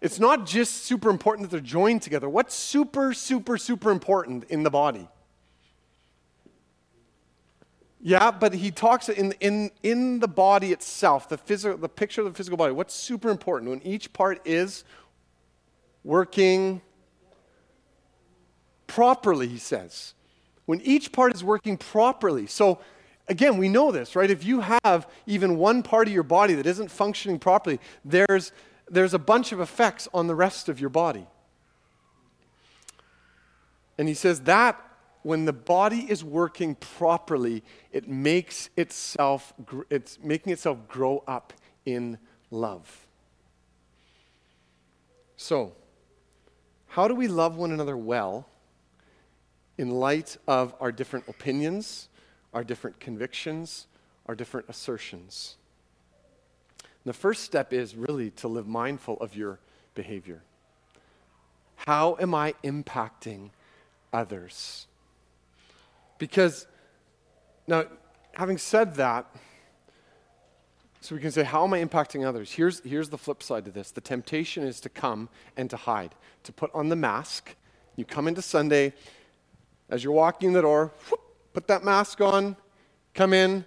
It's 0.00 0.20
not 0.20 0.46
just 0.46 0.84
super 0.84 1.10
important 1.10 1.50
that 1.50 1.56
they're 1.56 1.64
joined 1.64 2.02
together. 2.02 2.28
What's 2.28 2.54
super, 2.54 3.12
super, 3.12 3.56
super 3.58 3.90
important 3.90 4.44
in 4.44 4.62
the 4.62 4.70
body? 4.70 5.08
Yeah, 8.06 8.30
but 8.32 8.52
he 8.52 8.70
talks 8.70 9.08
in, 9.08 9.32
in, 9.40 9.70
in 9.82 10.20
the 10.20 10.28
body 10.28 10.72
itself, 10.72 11.26
the, 11.26 11.38
phys- 11.38 11.80
the 11.80 11.88
picture 11.88 12.20
of 12.20 12.26
the 12.26 12.34
physical 12.34 12.58
body. 12.58 12.70
What's 12.74 12.92
super 12.92 13.30
important 13.30 13.70
when 13.70 13.80
each 13.80 14.12
part 14.12 14.46
is 14.46 14.84
working 16.04 16.82
properly, 18.86 19.48
he 19.48 19.56
says. 19.56 20.12
When 20.66 20.82
each 20.82 21.12
part 21.12 21.34
is 21.34 21.42
working 21.42 21.78
properly. 21.78 22.46
So, 22.46 22.78
again, 23.26 23.56
we 23.56 23.70
know 23.70 23.90
this, 23.90 24.14
right? 24.14 24.30
If 24.30 24.44
you 24.44 24.60
have 24.60 25.08
even 25.26 25.56
one 25.56 25.82
part 25.82 26.06
of 26.06 26.12
your 26.12 26.24
body 26.24 26.52
that 26.56 26.66
isn't 26.66 26.90
functioning 26.90 27.38
properly, 27.38 27.80
there's, 28.04 28.52
there's 28.86 29.14
a 29.14 29.18
bunch 29.18 29.50
of 29.50 29.60
effects 29.60 30.08
on 30.12 30.26
the 30.26 30.34
rest 30.34 30.68
of 30.68 30.78
your 30.78 30.90
body. 30.90 31.26
And 33.96 34.08
he 34.08 34.14
says 34.14 34.40
that 34.40 34.78
when 35.24 35.44
the 35.44 35.52
body 35.52 36.06
is 36.08 36.22
working 36.22 36.76
properly, 36.76 37.64
it 37.90 38.08
makes 38.08 38.70
itself, 38.76 39.52
it's 39.90 40.18
making 40.22 40.52
itself 40.52 40.78
grow 40.86 41.24
up 41.26 41.52
in 41.84 42.18
love. 42.50 43.06
So, 45.36 45.72
how 46.88 47.08
do 47.08 47.14
we 47.14 47.26
love 47.26 47.56
one 47.56 47.72
another 47.72 47.96
well 47.96 48.46
in 49.76 49.90
light 49.90 50.36
of 50.46 50.74
our 50.78 50.92
different 50.92 51.26
opinions, 51.26 52.08
our 52.52 52.62
different 52.62 53.00
convictions, 53.00 53.88
our 54.26 54.36
different 54.36 54.68
assertions? 54.68 55.56
the 57.04 57.12
first 57.12 57.42
step 57.42 57.72
is 57.72 57.94
really 57.94 58.30
to 58.30 58.48
live 58.48 58.66
mindful 58.66 59.16
of 59.18 59.36
your 59.36 59.58
behavior. 59.94 60.42
How 61.76 62.16
am 62.18 62.34
I 62.34 62.54
impacting 62.64 63.50
others? 64.12 64.86
Because, 66.18 66.66
now, 67.66 67.84
having 68.32 68.58
said 68.58 68.94
that, 68.96 69.26
so 71.00 71.14
we 71.14 71.20
can 71.20 71.30
say, 71.30 71.44
how 71.44 71.64
am 71.64 71.74
I 71.74 71.84
impacting 71.84 72.26
others? 72.26 72.50
Here's, 72.50 72.80
here's 72.80 73.10
the 73.10 73.18
flip 73.18 73.42
side 73.42 73.66
to 73.66 73.70
this 73.70 73.90
the 73.90 74.00
temptation 74.00 74.64
is 74.64 74.80
to 74.80 74.88
come 74.88 75.28
and 75.54 75.68
to 75.68 75.76
hide, 75.76 76.14
to 76.44 76.52
put 76.52 76.70
on 76.74 76.88
the 76.88 76.96
mask. 76.96 77.54
You 77.96 78.04
come 78.04 78.26
into 78.26 78.40
Sunday, 78.40 78.94
as 79.90 80.02
you're 80.02 80.14
walking 80.14 80.54
the 80.54 80.62
door, 80.62 80.92
whoop, 81.10 81.20
put 81.52 81.68
that 81.68 81.84
mask 81.84 82.20
on, 82.20 82.56
come 83.12 83.34
in. 83.34 83.66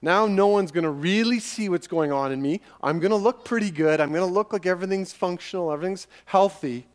Now 0.00 0.26
no 0.26 0.48
one's 0.48 0.72
going 0.72 0.84
to 0.84 0.90
really 0.90 1.38
see 1.38 1.68
what's 1.68 1.86
going 1.86 2.10
on 2.10 2.32
in 2.32 2.40
me. 2.42 2.60
I'm 2.82 2.98
going 2.98 3.10
to 3.10 3.16
look 3.16 3.44
pretty 3.44 3.70
good. 3.70 4.00
I'm 4.00 4.08
going 4.08 4.26
to 4.26 4.34
look 4.34 4.52
like 4.52 4.64
everything's 4.64 5.12
functional, 5.12 5.70
everything's 5.70 6.06
healthy. 6.24 6.86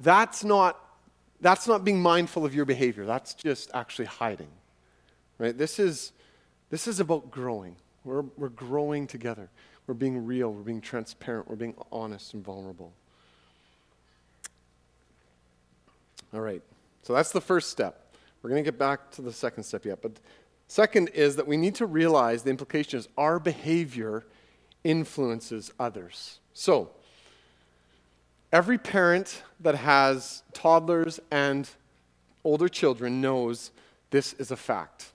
That's 0.00 0.42
not 0.42 0.83
that's 1.44 1.68
not 1.68 1.84
being 1.84 2.00
mindful 2.00 2.46
of 2.46 2.54
your 2.54 2.64
behavior. 2.64 3.04
That's 3.04 3.34
just 3.34 3.70
actually 3.74 4.06
hiding. 4.06 4.48
Right? 5.36 5.56
This 5.56 5.78
is 5.78 6.12
this 6.70 6.88
is 6.88 7.00
about 7.00 7.30
growing. 7.30 7.76
We're, 8.02 8.24
we're 8.38 8.48
growing 8.48 9.06
together. 9.06 9.50
We're 9.86 9.94
being 9.94 10.24
real. 10.24 10.52
We're 10.52 10.62
being 10.62 10.80
transparent. 10.80 11.48
We're 11.48 11.56
being 11.56 11.74
honest 11.92 12.32
and 12.32 12.42
vulnerable. 12.42 12.94
All 16.32 16.40
right. 16.40 16.62
So 17.02 17.12
that's 17.12 17.30
the 17.30 17.42
first 17.42 17.70
step. 17.70 18.14
We're 18.42 18.48
going 18.48 18.64
to 18.64 18.70
get 18.70 18.78
back 18.78 19.10
to 19.12 19.22
the 19.22 19.32
second 19.32 19.64
step 19.64 19.84
yet. 19.84 20.00
But 20.00 20.12
second 20.68 21.08
is 21.10 21.36
that 21.36 21.46
we 21.46 21.58
need 21.58 21.74
to 21.76 21.86
realize 21.86 22.42
the 22.42 22.50
implication 22.50 22.98
is 22.98 23.08
our 23.18 23.38
behavior 23.38 24.24
influences 24.82 25.72
others. 25.78 26.38
So, 26.54 26.90
every 28.54 28.78
parent 28.78 29.42
that 29.58 29.74
has 29.74 30.44
toddlers 30.52 31.18
and 31.32 31.68
older 32.44 32.68
children 32.68 33.20
knows 33.20 33.72
this 34.10 34.32
is 34.34 34.52
a 34.52 34.56
fact. 34.56 35.10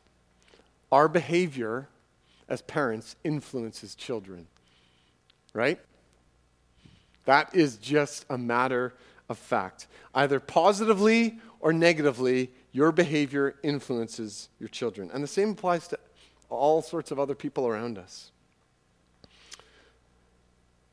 Our 0.91 1.08
behavior 1.08 1.88
as 2.49 2.62
parents 2.63 3.15
influences 3.23 3.95
children, 3.95 4.47
right? 5.54 5.80
That 7.23 7.56
is 7.56 7.78
just 7.78 8.25
a 8.30 8.38
matter 8.38 8.93
of 9.30 9.38
fact. 9.38 9.88
Either 10.13 10.41
positively 10.41 11.39
or 11.62 11.71
negatively, 11.71 12.52
your 12.73 12.91
behavior 12.91 13.56
influences 13.63 14.49
your 14.60 14.67
children. 14.67 15.10
And 15.13 15.23
the 15.23 15.28
same 15.28 15.52
applies 15.52 15.88
to 15.89 15.99
all 16.49 16.82
sorts 16.82 17.10
of 17.10 17.19
other 17.19 17.36
people 17.36 17.67
around 17.67 17.97
us. 17.97 18.32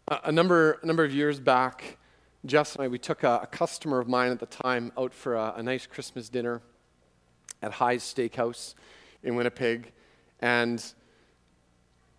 A, 0.07 0.31
number, 0.31 0.79
a 0.85 0.87
number 0.87 1.03
of 1.03 1.13
years 1.13 1.41
back, 1.41 1.99
Jess 2.45 2.77
and 2.77 2.85
I, 2.85 2.89
we 2.89 2.99
took 2.99 3.23
a, 3.23 3.41
a 3.43 3.47
customer 3.47 3.99
of 3.99 4.09
mine 4.09 4.31
at 4.31 4.39
the 4.39 4.47
time 4.47 4.93
out 4.97 5.15
for 5.15 5.35
a, 5.35 5.55
a 5.57 5.63
nice 5.63 5.87
Christmas 5.87 6.29
dinner 6.29 6.63
at 7.63 7.73
Hy's 7.73 8.03
Steakhouse 8.03 8.75
in 9.23 9.35
Winnipeg. 9.35 9.93
And 10.41 10.85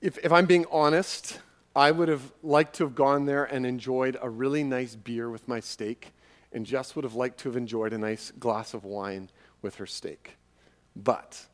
if, 0.02 0.18
if 0.24 0.32
I'm 0.32 0.46
being 0.46 0.66
honest, 0.72 1.40
I 1.76 1.92
would 1.92 2.08
have 2.08 2.34
liked 2.42 2.76
to 2.78 2.84
have 2.86 2.96
gone 2.96 3.26
there 3.26 3.46
and 3.46 3.66
enjoyed 3.66 4.18
a 4.22 4.30
really 4.30 4.64
nice 4.64 4.96
beer 4.96 5.30
with 5.30 5.48
my 5.48 5.60
steak, 5.60 6.14
and 6.52 6.66
Jess 6.66 6.96
would 6.96 7.04
have 7.04 7.14
liked 7.14 7.40
to 7.42 7.50
have 7.50 7.56
enjoyed 7.56 7.94
a 7.94 7.98
nice 7.98 8.32
glass 8.32 8.74
of 8.74 8.84
wine 8.84 9.30
with 9.62 9.76
her 9.76 9.86
steak. 9.86 10.38
But 10.96 11.46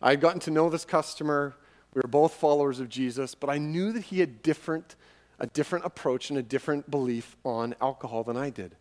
I 0.00 0.10
had 0.10 0.20
gotten 0.20 0.40
to 0.40 0.50
know 0.50 0.70
this 0.70 0.84
customer. 0.84 1.56
We 1.92 2.00
were 2.00 2.08
both 2.08 2.34
followers 2.34 2.78
of 2.78 2.88
Jesus, 2.88 3.34
but 3.34 3.50
I 3.50 3.58
knew 3.58 3.92
that 3.92 4.04
he 4.04 4.20
had 4.20 4.42
different, 4.42 4.96
a 5.38 5.46
different 5.46 5.84
approach 5.84 6.30
and 6.30 6.38
a 6.38 6.42
different 6.42 6.90
belief 6.90 7.36
on 7.44 7.74
alcohol 7.80 8.24
than 8.24 8.36
I 8.36 8.50
did. 8.50 8.76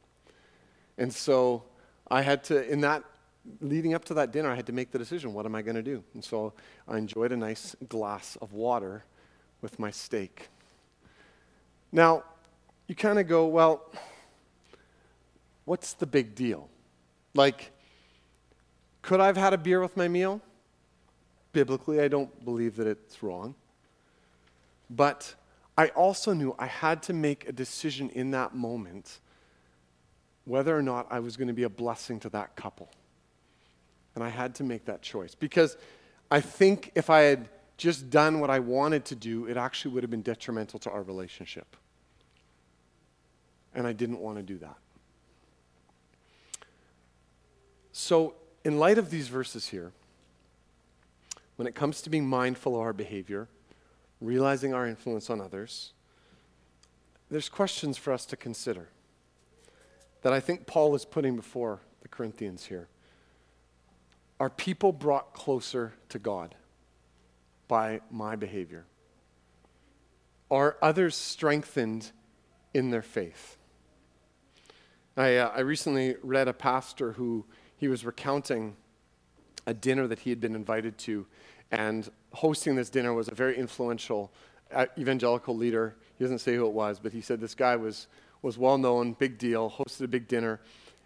And 0.98 1.14
so 1.14 1.64
I 2.10 2.22
had 2.22 2.44
to, 2.46 2.70
in 2.70 2.82
that, 2.82 3.04
leading 3.60 3.94
up 3.94 4.06
to 4.06 4.14
that 4.16 4.32
dinner, 4.32 4.50
I 4.50 4.56
had 4.56 4.68
to 4.68 4.74
make 4.74 4.92
the 4.92 5.00
decision 5.00 5.34
what 5.34 5.46
am 5.46 5.56
I 5.56 5.62
going 5.62 5.76
to 5.76 5.84
do? 5.84 6.04
And 6.14 6.24
so 6.24 6.54
I 6.88 6.98
enjoyed 6.98 7.32
a 7.32 7.38
nice 7.38 7.76
glass 7.90 8.38
of 8.42 8.54
water 8.54 9.04
with 9.62 9.80
my 9.80 9.92
steak. 9.92 10.50
Now, 11.92 12.24
you 12.88 12.96
kind 12.96 13.20
of 13.20 13.28
go, 13.28 13.48
well, 13.48 13.92
what's 15.66 15.94
the 15.94 16.06
big 16.06 16.36
deal? 16.36 16.70
Like, 17.34 17.72
could 19.02 19.20
I 19.20 19.28
have 19.28 19.38
had 19.38 19.54
a 19.54 19.58
beer 19.58 19.82
with 19.82 19.98
my 19.98 20.08
meal? 20.08 20.42
Biblically, 21.52 22.00
I 22.00 22.08
don't 22.08 22.44
believe 22.46 22.76
that 22.78 22.88
it's 22.88 23.22
wrong. 23.24 23.56
But 24.90 25.36
I 25.78 25.88
also 25.90 26.34
knew 26.34 26.56
I 26.60 26.68
had 26.68 27.04
to 27.04 27.14
make 27.14 27.48
a 27.48 27.52
decision 27.52 28.10
in 28.10 28.32
that 28.32 28.56
moment 28.56 29.20
whether 30.46 30.78
or 30.78 30.82
not 30.82 31.08
I 31.10 31.20
was 31.20 31.38
going 31.38 31.48
to 31.48 31.54
be 31.54 31.64
a 31.64 31.70
blessing 31.70 32.20
to 32.22 32.30
that 32.30 32.56
couple. 32.56 32.90
And 34.16 34.24
I 34.24 34.30
had 34.30 34.56
to 34.56 34.64
make 34.64 34.86
that 34.86 35.02
choice 35.02 35.34
because 35.34 35.78
I 36.30 36.42
think 36.42 36.92
if 36.94 37.10
I 37.10 37.22
had 37.22 37.50
just 37.78 38.10
done 38.10 38.40
what 38.40 38.50
I 38.50 38.60
wanted 38.60 39.06
to 39.06 39.16
do, 39.16 39.48
it 39.48 39.58
actually 39.58 39.94
would 39.96 40.04
have 40.04 40.12
been 40.12 40.22
detrimental 40.22 40.80
to 40.80 40.92
our 40.92 41.02
relationship 41.02 41.76
and 43.76 43.88
I 43.88 43.94
didn't 43.94 44.20
want 44.20 44.38
to 44.38 44.44
do 44.44 44.58
that. 44.60 44.78
So, 47.92 48.36
in 48.64 48.80
light 48.80 48.98
of 48.98 49.10
these 49.10 49.28
verses 49.28 49.68
here, 49.68 49.92
when 51.58 51.68
it 51.68 51.76
comes 51.76 52.02
to 52.04 52.10
being 52.10 52.28
mindful 52.28 52.76
of 52.76 52.82
our 52.82 52.94
behavior, 52.94 53.48
realizing 54.24 54.74
our 54.74 54.88
influence 54.88 55.30
on 55.30 55.42
others, 55.42 55.94
there's 57.30 57.50
questions 57.50 57.98
for 57.98 58.14
us 58.14 58.26
to 58.28 58.38
consider 58.38 58.90
that 60.22 60.34
I 60.34 60.40
think 60.40 60.66
Paul 60.66 60.96
is 60.96 61.04
putting 61.04 61.36
before 61.36 61.82
the 62.02 62.08
Corinthians 62.08 62.66
here. 62.66 62.88
Are 64.40 64.50
people 64.50 64.92
brought 64.92 65.34
closer 65.34 65.94
to 66.10 66.20
God 66.20 66.56
by 67.68 68.02
my 68.10 68.36
behavior? 68.36 68.86
Are 70.50 70.78
others 70.82 71.16
strengthened 71.16 72.12
in 72.74 72.92
their 72.92 73.02
faith? 73.02 73.58
I, 75.18 75.38
uh, 75.38 75.52
I 75.56 75.60
recently 75.60 76.16
read 76.24 76.48
a 76.48 76.54
pastor 76.54 77.14
who 77.14 77.46
he 77.76 77.88
was 77.88 78.06
recounting 78.06 78.76
a 79.66 79.74
dinner 79.74 80.08
that 80.08 80.20
he 80.20 80.30
had 80.30 80.40
been 80.40 80.56
invited 80.56 80.98
to, 81.00 81.26
and 81.72 82.10
hosting 82.34 82.76
this 82.76 82.90
dinner 82.90 83.14
was 83.14 83.28
a 83.28 83.36
very 83.36 83.58
influential 83.58 84.32
uh, 84.72 84.86
evangelical 84.98 85.56
leader. 85.56 85.96
He 86.18 86.24
doesn't 86.24 86.40
say 86.40 86.56
who 86.56 86.66
it 86.66 86.74
was, 86.74 87.00
but 87.00 87.12
he 87.12 87.22
said 87.22 87.40
this 87.40 87.56
guy 87.56 87.76
was, 87.76 88.08
was 88.42 88.58
well 88.58 88.78
known, 88.78 89.14
big 89.14 89.38
deal, 89.38 89.70
hosted 89.72 90.02
a 90.02 90.08
big 90.08 90.28
dinner. 90.28 90.60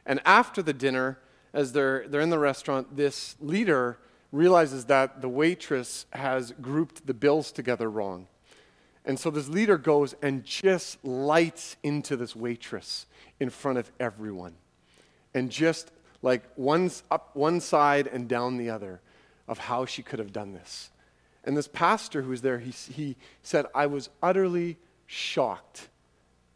And 0.06 0.22
after 0.26 0.62
the 0.62 0.74
dinner, 0.74 1.20
as 1.54 1.74
they're, 1.74 2.08
they're 2.08 2.22
in 2.22 2.30
the 2.30 2.40
restaurant, 2.40 2.96
this 2.96 3.36
leader 3.40 3.98
realizes 4.32 4.86
that 4.86 5.22
the 5.22 5.30
waitress 5.30 6.06
has 6.12 6.54
grouped 6.62 7.08
the 7.08 7.14
bills 7.14 7.52
together 7.52 7.90
wrong. 7.90 8.28
And 9.06 9.18
so 9.18 9.30
this 9.30 9.48
leader 9.48 9.78
goes 9.78 10.16
and 10.22 10.44
just 10.44 11.04
lights 11.04 11.78
into 11.82 12.18
this 12.18 12.36
waitress 12.36 13.06
in 13.40 13.50
front 13.50 13.78
of 13.78 13.90
everyone. 14.00 14.56
And 15.34 15.50
just 15.50 15.92
like 16.22 16.44
one's 16.56 17.04
up 17.12 17.36
one 17.36 17.60
side 17.60 18.08
and 18.08 18.28
down 18.28 18.58
the 18.58 18.70
other 18.70 19.02
of 19.48 19.58
how 19.58 19.86
she 19.86 20.04
could 20.04 20.20
have 20.20 20.34
done 20.34 20.54
this. 20.54 20.90
And 21.44 21.56
this 21.56 21.68
pastor 21.68 22.22
who 22.22 22.30
was 22.30 22.42
there, 22.42 22.60
he, 22.60 22.72
he 22.72 23.16
said, 23.42 23.66
I 23.74 23.86
was 23.86 24.10
utterly 24.22 24.78
shocked 25.06 25.88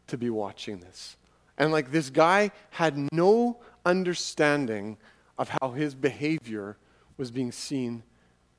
to 0.08 0.18
be 0.18 0.28
watching 0.28 0.80
this. 0.80 1.16
And 1.56 1.72
like 1.72 1.90
this 1.90 2.10
guy 2.10 2.50
had 2.70 3.08
no 3.12 3.58
understanding 3.86 4.98
of 5.38 5.50
how 5.60 5.70
his 5.70 5.94
behavior 5.94 6.76
was 7.16 7.30
being 7.30 7.52
seen 7.52 8.02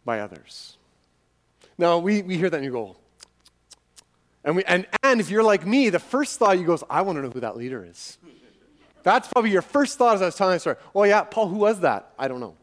by 0.06 0.20
others. 0.20 0.78
Now, 1.78 2.00
we, 2.00 2.22
we 2.22 2.38
hear 2.38 2.50
that 2.50 2.58
and 2.58 2.66
you 2.66 2.72
go, 2.72 2.96
and, 4.44 4.56
we, 4.56 4.64
and, 4.66 4.86
and 5.04 5.22
if 5.22 5.30
you're 5.30 5.44
like 5.44 5.66
me, 5.66 5.90
the 5.90 6.00
first 6.00 6.38
thought 6.38 6.58
you 6.58 6.66
go 6.66 6.74
is, 6.74 6.84
I 6.90 7.02
want 7.02 7.18
to 7.18 7.22
know 7.22 7.30
who 7.30 7.40
that 7.40 7.56
leader 7.56 7.86
is. 7.90 8.18
That's 9.04 9.28
probably 9.28 9.52
your 9.52 9.62
first 9.62 9.98
thought 9.98 10.16
as 10.16 10.22
I 10.22 10.26
was 10.26 10.36
telling 10.36 10.56
the 10.56 10.60
story. 10.60 10.78
Oh, 10.96 11.04
yeah, 11.04 11.24
Paul, 11.24 11.50
who 11.50 11.58
was 11.58 11.82
that? 11.82 12.14
I 12.18 12.28
don't 12.28 12.40
know. 12.40 12.56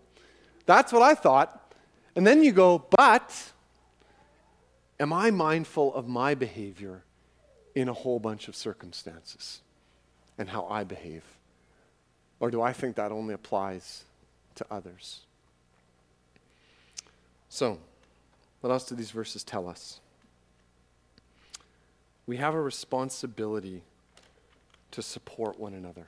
That's 0.66 0.92
what 0.92 1.02
I 1.02 1.14
thought. 1.14 1.74
And 2.16 2.26
then 2.26 2.42
you 2.42 2.52
go, 2.52 2.84
but 2.90 3.52
am 4.98 5.12
I 5.12 5.30
mindful 5.30 5.94
of 5.94 6.08
my 6.08 6.34
behavior 6.34 7.02
in 7.74 7.88
a 7.88 7.92
whole 7.92 8.18
bunch 8.18 8.48
of 8.48 8.56
circumstances 8.56 9.60
and 10.38 10.48
how 10.48 10.66
I 10.66 10.84
behave? 10.84 11.24
Or 12.40 12.50
do 12.50 12.62
I 12.62 12.72
think 12.72 12.96
that 12.96 13.12
only 13.12 13.34
applies 13.34 14.04
to 14.56 14.66
others? 14.70 15.20
So, 17.48 17.78
what 18.60 18.70
else 18.70 18.84
do 18.84 18.94
these 18.94 19.10
verses 19.10 19.44
tell 19.44 19.68
us? 19.68 20.00
we 22.30 22.36
have 22.36 22.54
a 22.54 22.60
responsibility 22.60 23.82
to 24.92 25.02
support 25.02 25.58
one 25.58 25.74
another. 25.74 26.06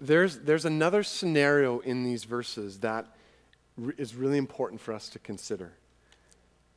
There's, 0.00 0.38
there's 0.38 0.64
another 0.64 1.02
scenario 1.02 1.78
in 1.80 2.04
these 2.04 2.24
verses 2.24 2.80
that 2.80 3.06
is 3.96 4.14
really 4.14 4.38
important 4.38 4.80
for 4.80 4.92
us 4.92 5.08
to 5.10 5.18
consider. 5.18 5.72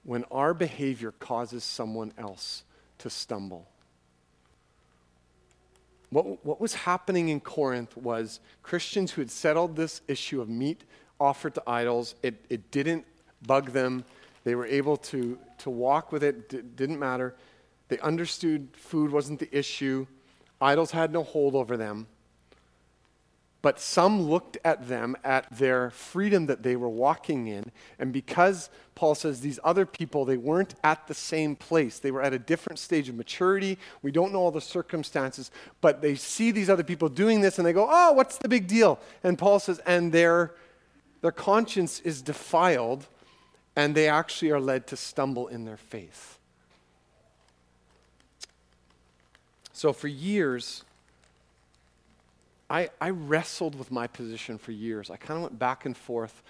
When 0.04 0.24
our 0.32 0.54
behavior 0.54 1.12
causes 1.12 1.64
someone 1.64 2.14
else 2.18 2.64
to 3.00 3.10
stumble. 3.10 3.68
What, 6.10 6.46
what 6.46 6.62
was 6.62 6.74
happening 6.74 7.30
in 7.30 7.40
Corinth 7.40 7.98
was 7.98 8.40
Christians 8.62 9.12
who 9.12 9.22
had 9.22 9.32
settled 9.32 9.76
this 9.76 10.02
issue 10.08 10.42
of 10.42 10.50
meat 10.50 10.84
offered 11.20 11.56
to 11.56 11.64
idols, 11.66 12.16
it, 12.22 12.36
it 12.50 12.72
didn't 12.72 13.06
bug 13.48 13.72
them. 13.72 14.06
They 14.44 14.56
were 14.56 14.66
able 14.66 14.98
to, 14.98 15.38
to 15.60 15.70
walk 15.70 16.12
with 16.12 16.24
it, 16.24 16.50
D- 16.50 16.62
didn't 16.76 17.00
matter. 17.00 17.36
They 17.88 17.98
understood 18.00 18.70
food 18.74 19.12
wasn't 19.12 19.40
the 19.40 19.58
issue, 19.58 20.06
idols 20.62 20.92
had 20.92 21.12
no 21.12 21.24
hold 21.24 21.56
over 21.56 21.78
them. 21.78 22.08
But 23.64 23.80
some 23.80 24.24
looked 24.24 24.58
at 24.66 24.90
them, 24.90 25.16
at 25.24 25.48
their 25.50 25.90
freedom 25.90 26.48
that 26.48 26.64
they 26.64 26.76
were 26.76 26.90
walking 26.90 27.48
in, 27.48 27.72
and 27.98 28.12
because 28.12 28.70
Paul 28.94 29.16
says 29.16 29.40
these 29.40 29.58
other 29.64 29.86
people, 29.86 30.26
they 30.26 30.36
weren't 30.36 30.76
at 30.84 31.08
the 31.08 31.14
same 31.14 31.56
place. 31.56 31.98
They 31.98 32.12
were 32.12 32.22
at 32.22 32.34
a 32.34 32.40
different 32.40 32.78
stage 32.78 33.08
of 33.08 33.16
maturity. 33.16 33.80
We 34.02 34.12
don't 34.12 34.34
know 34.34 34.40
all 34.40 34.52
the 34.52 34.60
circumstances, 34.60 35.50
but 35.80 36.02
they 36.02 36.16
see 36.16 36.52
these 36.52 36.70
other 36.70 36.84
people 36.84 37.08
doing 37.08 37.40
this 37.40 37.58
and 37.58 37.66
they 37.66 37.72
go, 37.72 37.88
oh, 37.90 38.12
what's 38.12 38.38
the 38.38 38.50
big 38.50 38.68
deal? 38.68 39.00
And 39.24 39.40
Paul 39.40 39.60
says, 39.60 39.80
and 39.86 40.12
their, 40.12 40.54
their 41.22 41.32
conscience 41.32 42.02
is 42.02 42.22
defiled, 42.22 43.08
and 43.78 43.96
they 43.96 44.10
actually 44.10 44.52
are 44.52 44.60
led 44.60 44.88
to 44.88 44.98
stumble 44.98 45.48
in 45.48 45.64
their 45.64 45.78
faith. 45.78 46.38
So 49.72 49.94
for 49.94 50.10
years, 50.10 50.84
I, 52.70 52.90
I 53.00 53.10
wrestled 53.10 53.76
with 53.76 53.92
my 53.92 54.08
position 54.08 54.58
for 54.58 54.72
years. 54.72 55.10
I 55.10 55.18
kind 55.18 55.38
of 55.38 55.44
went 55.44 55.60
back 55.60 55.86
and 55.86 55.96
forth 55.96 56.42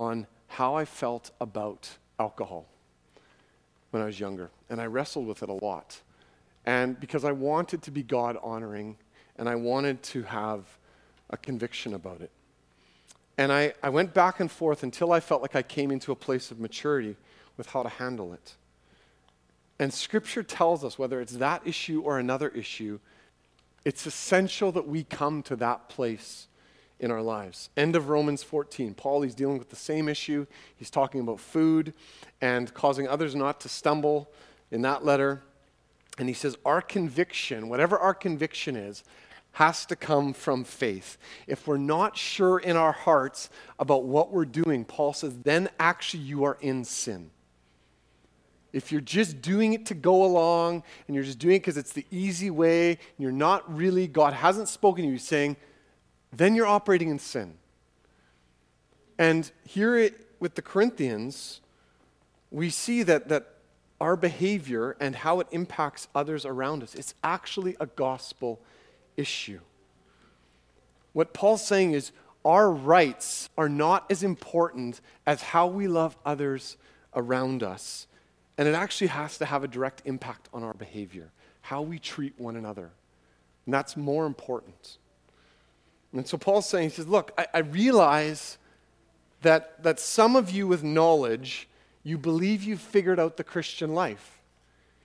on 0.00 0.26
how 0.46 0.74
I 0.74 0.84
felt 0.84 1.30
about 1.40 1.90
alcohol 2.18 2.66
when 3.90 4.02
I 4.02 4.06
was 4.06 4.18
younger. 4.18 4.50
And 4.70 4.80
I 4.80 4.86
wrestled 4.86 5.26
with 5.26 5.42
it 5.42 5.48
a 5.48 5.64
lot. 5.64 6.00
And 6.64 6.98
because 6.98 7.24
I 7.24 7.32
wanted 7.32 7.82
to 7.82 7.90
be 7.90 8.02
God 8.02 8.36
honoring 8.42 8.96
and 9.36 9.48
I 9.48 9.54
wanted 9.54 10.02
to 10.04 10.22
have 10.24 10.64
a 11.30 11.36
conviction 11.36 11.94
about 11.94 12.20
it. 12.20 12.30
And 13.36 13.52
I, 13.52 13.72
I 13.82 13.88
went 13.88 14.14
back 14.14 14.40
and 14.40 14.50
forth 14.50 14.82
until 14.82 15.12
I 15.12 15.20
felt 15.20 15.42
like 15.42 15.54
I 15.54 15.62
came 15.62 15.90
into 15.90 16.10
a 16.10 16.16
place 16.16 16.50
of 16.50 16.58
maturity 16.58 17.16
with 17.56 17.68
how 17.68 17.82
to 17.82 17.88
handle 17.88 18.32
it. 18.32 18.54
And 19.78 19.94
Scripture 19.94 20.42
tells 20.42 20.84
us, 20.84 20.98
whether 20.98 21.20
it's 21.20 21.34
that 21.34 21.62
issue 21.64 22.00
or 22.00 22.18
another 22.18 22.48
issue, 22.48 22.98
it's 23.84 24.06
essential 24.06 24.72
that 24.72 24.86
we 24.86 25.04
come 25.04 25.42
to 25.44 25.56
that 25.56 25.88
place 25.88 26.48
in 27.00 27.10
our 27.10 27.22
lives. 27.22 27.70
End 27.76 27.94
of 27.94 28.08
Romans 28.08 28.42
14. 28.42 28.94
Paul, 28.94 29.22
he's 29.22 29.34
dealing 29.34 29.58
with 29.58 29.70
the 29.70 29.76
same 29.76 30.08
issue. 30.08 30.46
He's 30.76 30.90
talking 30.90 31.20
about 31.20 31.40
food 31.40 31.94
and 32.40 32.72
causing 32.74 33.06
others 33.06 33.34
not 33.34 33.60
to 33.60 33.68
stumble 33.68 34.30
in 34.70 34.82
that 34.82 35.04
letter. 35.04 35.42
And 36.18 36.28
he 36.28 36.34
says, 36.34 36.56
Our 36.64 36.82
conviction, 36.82 37.68
whatever 37.68 37.98
our 37.98 38.14
conviction 38.14 38.74
is, 38.74 39.04
has 39.52 39.86
to 39.86 39.96
come 39.96 40.32
from 40.32 40.62
faith. 40.64 41.18
If 41.46 41.66
we're 41.66 41.78
not 41.78 42.16
sure 42.16 42.58
in 42.58 42.76
our 42.76 42.92
hearts 42.92 43.50
about 43.78 44.04
what 44.04 44.30
we're 44.30 44.44
doing, 44.44 44.84
Paul 44.84 45.12
says, 45.12 45.36
then 45.38 45.68
actually 45.80 46.22
you 46.22 46.44
are 46.44 46.58
in 46.60 46.84
sin. 46.84 47.30
If 48.72 48.92
you're 48.92 49.00
just 49.00 49.40
doing 49.40 49.72
it 49.72 49.86
to 49.86 49.94
go 49.94 50.24
along 50.24 50.82
and 51.06 51.14
you're 51.14 51.24
just 51.24 51.38
doing 51.38 51.56
it 51.56 51.60
because 51.60 51.76
it's 51.76 51.92
the 51.92 52.06
easy 52.10 52.50
way, 52.50 52.90
and 52.90 52.98
you're 53.18 53.32
not 53.32 53.74
really, 53.74 54.06
God 54.06 54.34
hasn't 54.34 54.68
spoken 54.68 55.04
to 55.04 55.10
you 55.10 55.18
saying, 55.18 55.56
then 56.32 56.54
you're 56.54 56.66
operating 56.66 57.08
in 57.08 57.18
sin. 57.18 57.54
And 59.18 59.50
here 59.64 59.96
it, 59.96 60.26
with 60.38 60.54
the 60.54 60.62
Corinthians, 60.62 61.60
we 62.50 62.70
see 62.70 63.02
that, 63.02 63.28
that 63.28 63.54
our 64.00 64.16
behavior 64.16 64.96
and 65.00 65.16
how 65.16 65.40
it 65.40 65.48
impacts 65.50 66.08
others 66.14 66.44
around 66.44 66.82
us, 66.82 66.94
it's 66.94 67.14
actually 67.24 67.76
a 67.80 67.86
gospel 67.86 68.60
issue. 69.16 69.60
What 71.12 71.32
Paul's 71.32 71.66
saying 71.66 71.92
is 71.92 72.12
our 72.44 72.70
rights 72.70 73.48
are 73.58 73.68
not 73.68 74.06
as 74.10 74.22
important 74.22 75.00
as 75.26 75.42
how 75.42 75.66
we 75.66 75.88
love 75.88 76.16
others 76.24 76.76
around 77.14 77.62
us. 77.62 78.06
And 78.58 78.68
it 78.68 78.74
actually 78.74 79.06
has 79.06 79.38
to 79.38 79.44
have 79.46 79.64
a 79.64 79.68
direct 79.68 80.02
impact 80.04 80.48
on 80.52 80.64
our 80.64 80.74
behavior, 80.74 81.30
how 81.62 81.80
we 81.80 81.98
treat 81.98 82.38
one 82.38 82.56
another. 82.56 82.90
And 83.64 83.72
that's 83.72 83.96
more 83.96 84.26
important. 84.26 84.98
And 86.12 86.26
so 86.26 86.36
Paul's 86.36 86.68
saying, 86.68 86.90
he 86.90 86.96
says, 86.96 87.06
Look, 87.06 87.32
I, 87.38 87.46
I 87.54 87.58
realize 87.60 88.58
that, 89.42 89.82
that 89.82 90.00
some 90.00 90.36
of 90.36 90.50
you 90.50 90.66
with 90.66 90.82
knowledge, 90.82 91.68
you 92.02 92.18
believe 92.18 92.62
you've 92.64 92.80
figured 92.80 93.20
out 93.20 93.36
the 93.36 93.44
Christian 93.44 93.94
life. 93.94 94.40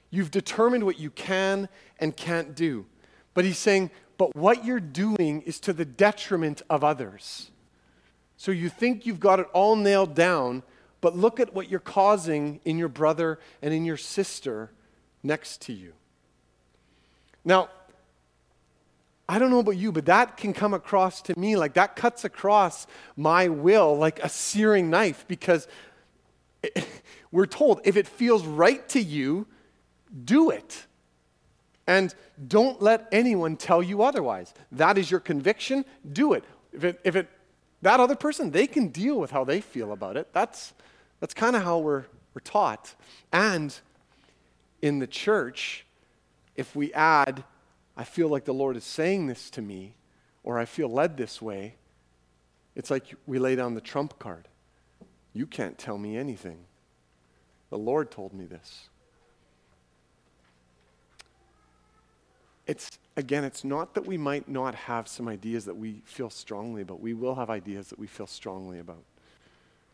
You've 0.09 0.31
determined 0.31 0.83
what 0.83 0.99
you 0.99 1.09
can 1.09 1.69
and 1.99 2.15
can't 2.15 2.55
do. 2.55 2.85
But 3.33 3.45
he's 3.45 3.57
saying, 3.57 3.91
but 4.17 4.35
what 4.35 4.63
you're 4.63 4.79
doing 4.79 5.41
is 5.41 5.59
to 5.61 5.73
the 5.73 5.85
detriment 5.85 6.61
of 6.69 6.83
others. 6.83 7.51
So 8.37 8.51
you 8.51 8.69
think 8.69 9.05
you've 9.05 9.19
got 9.19 9.39
it 9.39 9.47
all 9.53 9.75
nailed 9.75 10.15
down, 10.15 10.63
but 11.03 11.17
look 11.17 11.41
at 11.41 11.53
what 11.53 11.69
you're 11.69 11.81
causing 11.81 12.61
in 12.63 12.77
your 12.77 12.87
brother 12.87 13.37
and 13.61 13.73
in 13.73 13.83
your 13.83 13.97
sister 13.97 14.71
next 15.21 15.61
to 15.63 15.73
you. 15.73 15.91
Now, 17.43 17.67
I 19.27 19.37
don't 19.37 19.49
know 19.49 19.59
about 19.59 19.75
you, 19.75 19.91
but 19.91 20.05
that 20.05 20.37
can 20.37 20.53
come 20.53 20.73
across 20.73 21.21
to 21.23 21.37
me 21.37 21.57
like 21.57 21.73
that 21.73 21.97
cuts 21.97 22.23
across 22.23 22.87
my 23.17 23.49
will 23.49 23.97
like 23.97 24.23
a 24.23 24.29
searing 24.29 24.89
knife 24.89 25.25
because 25.27 25.67
it, 26.63 26.87
we're 27.33 27.47
told 27.47 27.81
if 27.83 27.97
it 27.97 28.07
feels 28.07 28.45
right 28.45 28.87
to 28.89 29.01
you, 29.01 29.45
do 30.23 30.51
it. 30.51 30.85
And 31.85 32.15
don't 32.47 32.81
let 32.81 33.09
anyone 33.11 33.57
tell 33.57 33.83
you 33.83 34.03
otherwise. 34.03 34.53
That 34.71 34.97
is 34.97 35.11
your 35.11 35.19
conviction, 35.19 35.83
do 36.09 36.31
it. 36.31 36.45
If 36.71 36.85
it, 36.85 37.01
if 37.03 37.17
it 37.17 37.27
that 37.83 37.99
other 37.99 38.15
person, 38.15 38.51
they 38.51 38.67
can 38.67 38.87
deal 38.87 39.19
with 39.19 39.31
how 39.31 39.43
they 39.43 39.59
feel 39.59 39.91
about 39.91 40.15
it. 40.15 40.29
That's, 40.31 40.73
that's 41.23 41.33
kind 41.33 41.55
of 41.55 41.63
how 41.63 41.77
we're, 41.77 42.03
we're 42.33 42.41
taught. 42.43 42.95
And 43.31 43.73
in 44.81 44.99
the 44.99 45.07
church, 45.07 45.86
if 46.57 46.75
we 46.75 46.91
add, 46.91 47.45
I 47.95 48.03
feel 48.03 48.27
like 48.27 48.43
the 48.43 48.53
Lord 48.53 48.75
is 48.75 48.83
saying 48.83 49.27
this 49.27 49.49
to 49.51 49.62
me, 49.62 49.93
or 50.43 50.59
I 50.59 50.65
feel 50.65 50.89
led 50.89 51.15
this 51.15 51.41
way, 51.41 51.75
it's 52.75 52.91
like 52.91 53.15
we 53.25 53.39
lay 53.39 53.55
down 53.55 53.73
the 53.73 53.79
trump 53.79 54.19
card. 54.19 54.49
You 55.31 55.45
can't 55.45 55.77
tell 55.77 55.97
me 55.97 56.17
anything. 56.17 56.65
The 57.69 57.77
Lord 57.77 58.12
told 58.12 58.33
me 58.33 58.45
this. 58.45 58.89
It's, 62.67 62.99
again, 63.15 63.45
it's 63.45 63.63
not 63.63 63.93
that 63.93 64.05
we 64.05 64.17
might 64.17 64.49
not 64.49 64.75
have 64.75 65.07
some 65.07 65.29
ideas 65.29 65.63
that 65.63 65.77
we 65.77 66.01
feel 66.03 66.29
strongly 66.29 66.81
about. 66.81 66.99
We 66.99 67.13
will 67.13 67.36
have 67.36 67.49
ideas 67.49 67.88
that 67.91 67.97
we 67.97 68.07
feel 68.07 68.27
strongly 68.27 68.79
about. 68.79 69.05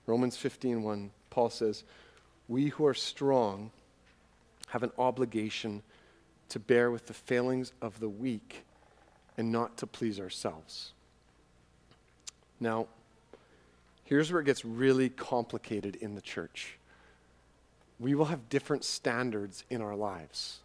Romans 0.08 0.36
15, 0.36 0.82
1, 0.82 1.12
Paul 1.30 1.50
says, 1.50 1.84
We 2.48 2.68
who 2.68 2.86
are 2.86 2.94
strong 2.94 3.72
have 4.68 4.84
an 4.84 4.92
obligation 4.98 5.82
to 6.50 6.60
bear 6.60 6.92
with 6.92 7.08
the 7.08 7.14
failings 7.14 7.74
of 7.82 8.00
the 8.00 8.10
weak 8.10 8.64
and 9.38 9.52
not 9.52 9.78
to 9.78 9.88
please 9.88 10.20
ourselves. 10.20 10.92
Now, 12.60 12.88
here's 14.04 14.32
where 14.32 14.42
it 14.42 14.46
gets 14.46 14.66
really 14.66 15.10
complicated 15.10 15.96
in 15.96 16.16
the 16.16 16.22
church. 16.22 16.78
We 18.00 18.16
will 18.16 18.26
have 18.26 18.50
different 18.50 18.84
standards 18.84 19.64
in 19.70 19.82
our 19.82 19.96
lives. 19.96 20.60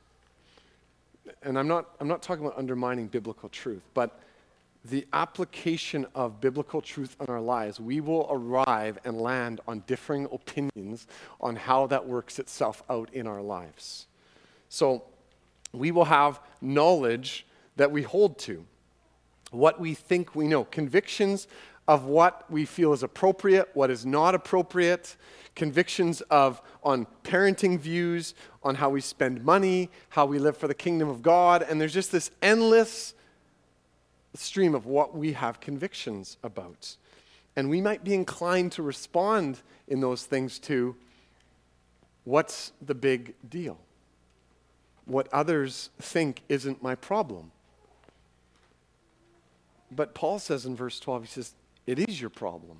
And 1.42 1.58
I'm 1.58 1.68
not, 1.68 1.86
I'm 2.00 2.08
not 2.08 2.22
talking 2.22 2.44
about 2.44 2.58
undermining 2.58 3.06
biblical 3.06 3.48
truth, 3.48 3.82
but 3.92 4.20
the 4.84 5.06
application 5.12 6.06
of 6.14 6.40
biblical 6.40 6.82
truth 6.82 7.16
in 7.20 7.26
our 7.26 7.40
lives, 7.40 7.80
we 7.80 8.00
will 8.00 8.26
arrive 8.30 8.98
and 9.04 9.18
land 9.18 9.60
on 9.66 9.82
differing 9.86 10.28
opinions 10.30 11.06
on 11.40 11.56
how 11.56 11.86
that 11.86 12.06
works 12.06 12.38
itself 12.38 12.82
out 12.90 13.08
in 13.12 13.26
our 13.26 13.40
lives. 13.40 14.06
So 14.68 15.04
we 15.72 15.90
will 15.90 16.04
have 16.04 16.38
knowledge 16.60 17.46
that 17.76 17.90
we 17.90 18.02
hold 18.02 18.38
to, 18.40 18.64
what 19.50 19.80
we 19.80 19.94
think 19.94 20.34
we 20.34 20.46
know, 20.46 20.64
convictions 20.64 21.48
of 21.88 22.04
what 22.04 22.50
we 22.50 22.64
feel 22.64 22.92
is 22.92 23.02
appropriate, 23.02 23.68
what 23.74 23.90
is 23.90 24.04
not 24.04 24.34
appropriate, 24.34 25.16
convictions 25.54 26.20
of 26.22 26.60
on 26.82 27.06
parenting 27.22 27.78
views, 27.78 28.34
on 28.62 28.74
how 28.76 28.90
we 28.90 29.00
spend 29.00 29.44
money, 29.44 29.90
how 30.10 30.26
we 30.26 30.38
live 30.38 30.56
for 30.56 30.68
the 30.68 30.74
kingdom 30.74 31.08
of 31.08 31.22
God, 31.22 31.62
and 31.62 31.80
there's 31.80 31.94
just 31.94 32.12
this 32.12 32.30
endless 32.42 33.14
stream 34.34 34.74
of 34.74 34.86
what 34.86 35.16
we 35.16 35.32
have 35.32 35.60
convictions 35.60 36.36
about. 36.42 36.96
And 37.56 37.70
we 37.70 37.80
might 37.80 38.02
be 38.02 38.14
inclined 38.14 38.72
to 38.72 38.82
respond 38.82 39.60
in 39.86 40.00
those 40.00 40.24
things 40.24 40.58
to 40.60 40.96
what's 42.24 42.72
the 42.84 42.94
big 42.94 43.34
deal? 43.48 43.78
What 45.04 45.28
others 45.32 45.90
think 46.00 46.42
isn't 46.48 46.82
my 46.82 46.94
problem. 46.94 47.52
But 49.90 50.14
Paul 50.14 50.38
says 50.38 50.66
in 50.66 50.74
verse 50.74 50.98
12, 50.98 51.22
he 51.22 51.28
says, 51.28 51.52
it 51.86 51.98
is 51.98 52.20
your 52.20 52.30
problem. 52.30 52.78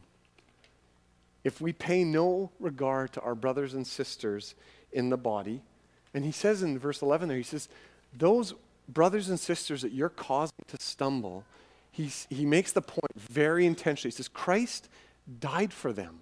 If 1.44 1.60
we 1.60 1.72
pay 1.72 2.04
no 2.04 2.50
regard 2.58 3.12
to 3.12 3.20
our 3.20 3.34
brothers 3.34 3.74
and 3.74 3.86
sisters 3.86 4.54
in 4.92 5.10
the 5.10 5.16
body, 5.16 5.60
and 6.14 6.24
he 6.24 6.32
says 6.32 6.62
in 6.62 6.78
verse 6.78 7.02
11 7.02 7.28
there, 7.28 7.36
he 7.36 7.42
says, 7.42 7.68
those 8.16 8.54
brothers 8.88 9.28
and 9.28 9.38
sisters 9.38 9.82
that 9.82 9.92
you're 9.92 10.08
causing 10.08 10.56
to 10.68 10.76
stumble, 10.80 11.44
he's, 11.90 12.26
he 12.30 12.44
makes 12.44 12.72
the 12.72 12.82
point 12.82 13.12
very 13.16 13.66
intentionally. 13.66 14.10
He 14.10 14.16
says, 14.16 14.28
Christ 14.28 14.88
died 15.40 15.72
for 15.72 15.92
them. 15.92 16.20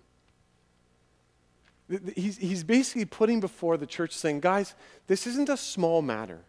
He's, 2.15 2.39
he's 2.39 2.65
basically 2.65 3.05
putting 3.05 3.41
before 3.41 3.77
the 3.77 3.87
church 3.87 4.13
saying, 4.13 4.41
guys, 4.41 4.75
this 5.09 5.27
isn't 5.27 5.49
a 5.49 5.57
small 5.57 6.01
matter. 6.01 6.41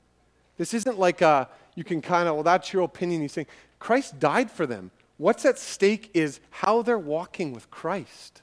This 0.57 0.73
isn't 0.73 0.99
like 0.99 1.21
a, 1.21 1.49
you 1.75 1.83
can 1.83 2.01
kind 2.01 2.29
of, 2.29 2.35
well, 2.35 2.43
that's 2.43 2.71
your 2.71 2.83
opinion. 2.83 3.21
He's 3.21 3.33
saying, 3.33 3.47
Christ 3.79 4.19
died 4.19 4.51
for 4.51 4.65
them. 4.65 4.91
What's 5.17 5.45
at 5.45 5.59
stake 5.59 6.11
is 6.13 6.39
how 6.49 6.81
they're 6.81 6.99
walking 6.99 7.53
with 7.53 7.69
Christ, 7.69 8.41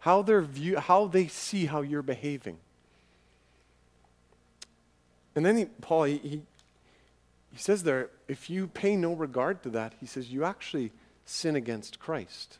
how, 0.00 0.22
they 0.22 0.38
view, 0.40 0.78
how 0.78 1.06
they 1.06 1.26
see 1.26 1.66
how 1.66 1.80
you're 1.80 2.02
behaving. 2.02 2.58
And 5.34 5.44
then 5.44 5.56
he, 5.56 5.64
Paul, 5.80 6.04
he, 6.04 6.18
he, 6.18 6.42
he 7.52 7.58
says 7.58 7.82
there, 7.82 8.10
if 8.28 8.50
you 8.50 8.66
pay 8.66 8.96
no 8.96 9.12
regard 9.12 9.62
to 9.62 9.70
that, 9.70 9.94
he 10.00 10.06
says 10.06 10.30
you 10.30 10.44
actually 10.44 10.92
sin 11.24 11.56
against 11.56 11.98
Christ. 11.98 12.58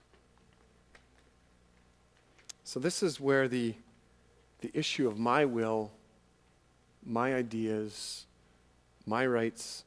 So 2.65 2.81
this 2.81 3.03
is 3.03 3.21
where 3.21 3.49
the, 3.49 3.75
the 4.61 4.71
issue 4.75 5.09
of 5.09 5.19
my 5.19 5.45
will, 5.45 5.91
my 7.05 7.35
ideas, 7.35 8.27
my 9.07 9.27
rights, 9.27 9.85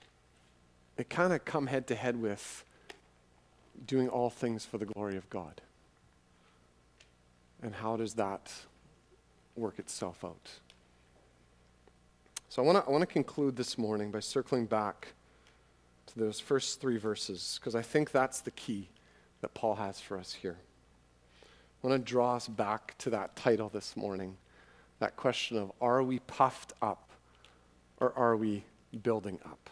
it 0.97 1.09
kind 1.09 1.33
of 1.33 1.45
come 1.45 1.67
head 1.67 1.87
to 1.87 1.95
head 1.95 2.19
with 2.19 2.63
doing 3.85 4.09
all 4.09 4.29
things 4.29 4.65
for 4.65 4.77
the 4.77 4.85
glory 4.85 5.17
of 5.17 5.29
God. 5.29 5.61
And 7.61 7.75
how 7.75 7.97
does 7.97 8.15
that 8.15 8.51
work 9.55 9.77
itself 9.77 10.23
out? 10.23 10.49
So 12.51 12.61
I 12.61 12.65
want 12.65 12.83
to 12.83 12.85
I 12.85 12.91
want 12.91 13.01
to 13.01 13.07
conclude 13.07 13.55
this 13.55 13.77
morning 13.77 14.11
by 14.11 14.19
circling 14.19 14.65
back 14.65 15.13
to 16.07 16.19
those 16.19 16.41
first 16.41 16.81
three 16.81 16.97
verses 16.97 17.57
because 17.57 17.75
I 17.75 17.81
think 17.81 18.11
that's 18.11 18.41
the 18.41 18.51
key 18.51 18.89
that 19.39 19.53
Paul 19.53 19.75
has 19.75 20.01
for 20.01 20.17
us 20.17 20.33
here. 20.33 20.57
I 21.81 21.87
want 21.87 22.05
to 22.05 22.11
draw 22.11 22.35
us 22.35 22.49
back 22.49 22.97
to 22.97 23.09
that 23.11 23.37
title 23.37 23.69
this 23.69 23.95
morning, 23.95 24.35
that 24.99 25.15
question 25.15 25.55
of 25.55 25.71
are 25.79 26.03
we 26.03 26.19
puffed 26.19 26.73
up 26.81 27.11
or 28.01 28.11
are 28.17 28.35
we 28.35 28.65
building 29.01 29.39
up? 29.45 29.69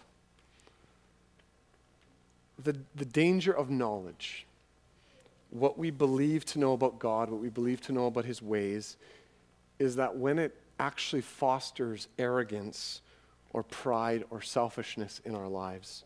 the, 2.64 2.78
the 2.96 3.04
danger 3.04 3.52
of 3.52 3.70
knowledge, 3.70 4.46
what 5.50 5.78
we 5.78 5.92
believe 5.92 6.46
to 6.46 6.60
know 6.60 6.72
about 6.72 6.98
God, 6.98 7.30
what 7.30 7.42
we 7.42 7.50
believe 7.50 7.82
to 7.82 7.92
know 7.92 8.08
about 8.08 8.24
His 8.24 8.42
ways, 8.42 8.96
is 9.80 9.98
that 9.98 10.16
when 10.16 10.40
it 10.40 10.56
actually 10.80 11.22
fosters 11.22 12.08
arrogance 12.18 13.02
or 13.52 13.64
pride 13.64 14.24
or 14.30 14.42
selfishness 14.42 15.22
in 15.26 15.36
our 15.36 15.48
lives, 15.48 16.04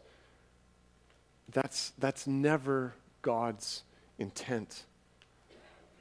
that's, 1.52 1.94
that's 2.00 2.26
never 2.26 2.94
God's 3.22 3.84
intent. 4.18 4.84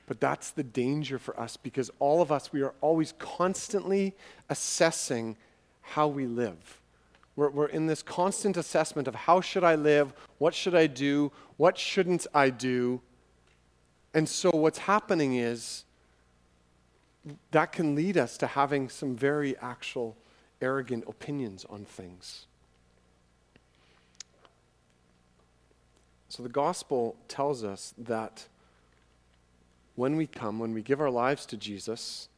But 0.07 0.20
that's 0.20 0.51
the 0.51 0.62
danger 0.62 1.18
for 1.18 1.39
us 1.39 1.57
because 1.57 1.91
all 1.99 2.23
of 2.23 2.33
us, 2.33 2.53
we 2.53 2.62
are 2.62 2.75
always 2.81 3.12
constantly 3.18 4.14
assessing 4.49 5.37
how 5.81 6.09
we 6.09 6.27
live. 6.27 6.81
We're, 7.37 7.51
we're 7.51 7.66
in 7.66 7.87
this 7.87 8.03
constant 8.03 8.57
assessment 8.57 9.09
of 9.09 9.14
how 9.14 9.41
should 9.41 9.64
I 9.64 9.75
live? 9.75 10.12
What 10.39 10.55
should 10.55 10.75
I 10.75 10.87
do? 10.87 11.33
What 11.57 11.79
shouldn't 11.79 12.27
I 12.35 12.51
do? 12.51 13.01
And 14.14 14.29
so 14.29 14.51
what's 14.51 14.79
happening 14.79 15.37
is 15.37 15.85
that 17.51 17.73
can 17.73 17.95
lead 17.95 18.16
us 18.16 18.37
to 18.39 18.47
having 18.47 18.89
some 18.89 19.16
very 19.16 19.57
actual 19.59 20.16
arrogant 20.61 21.05
opinions 21.07 21.64
on 21.68 21.85
things. 21.85 22.47
So 26.29 26.43
the 26.43 26.49
gospel 26.49 27.16
tells 27.29 27.62
us 27.62 27.93
that 27.99 28.47
when 29.97 30.16
we 30.16 30.27
come, 30.27 30.59
when 30.59 30.73
we 30.73 30.83
give 30.83 31.01
our 31.01 31.11
lives 31.11 31.45
to 31.47 31.57
Jesus, 31.57 32.29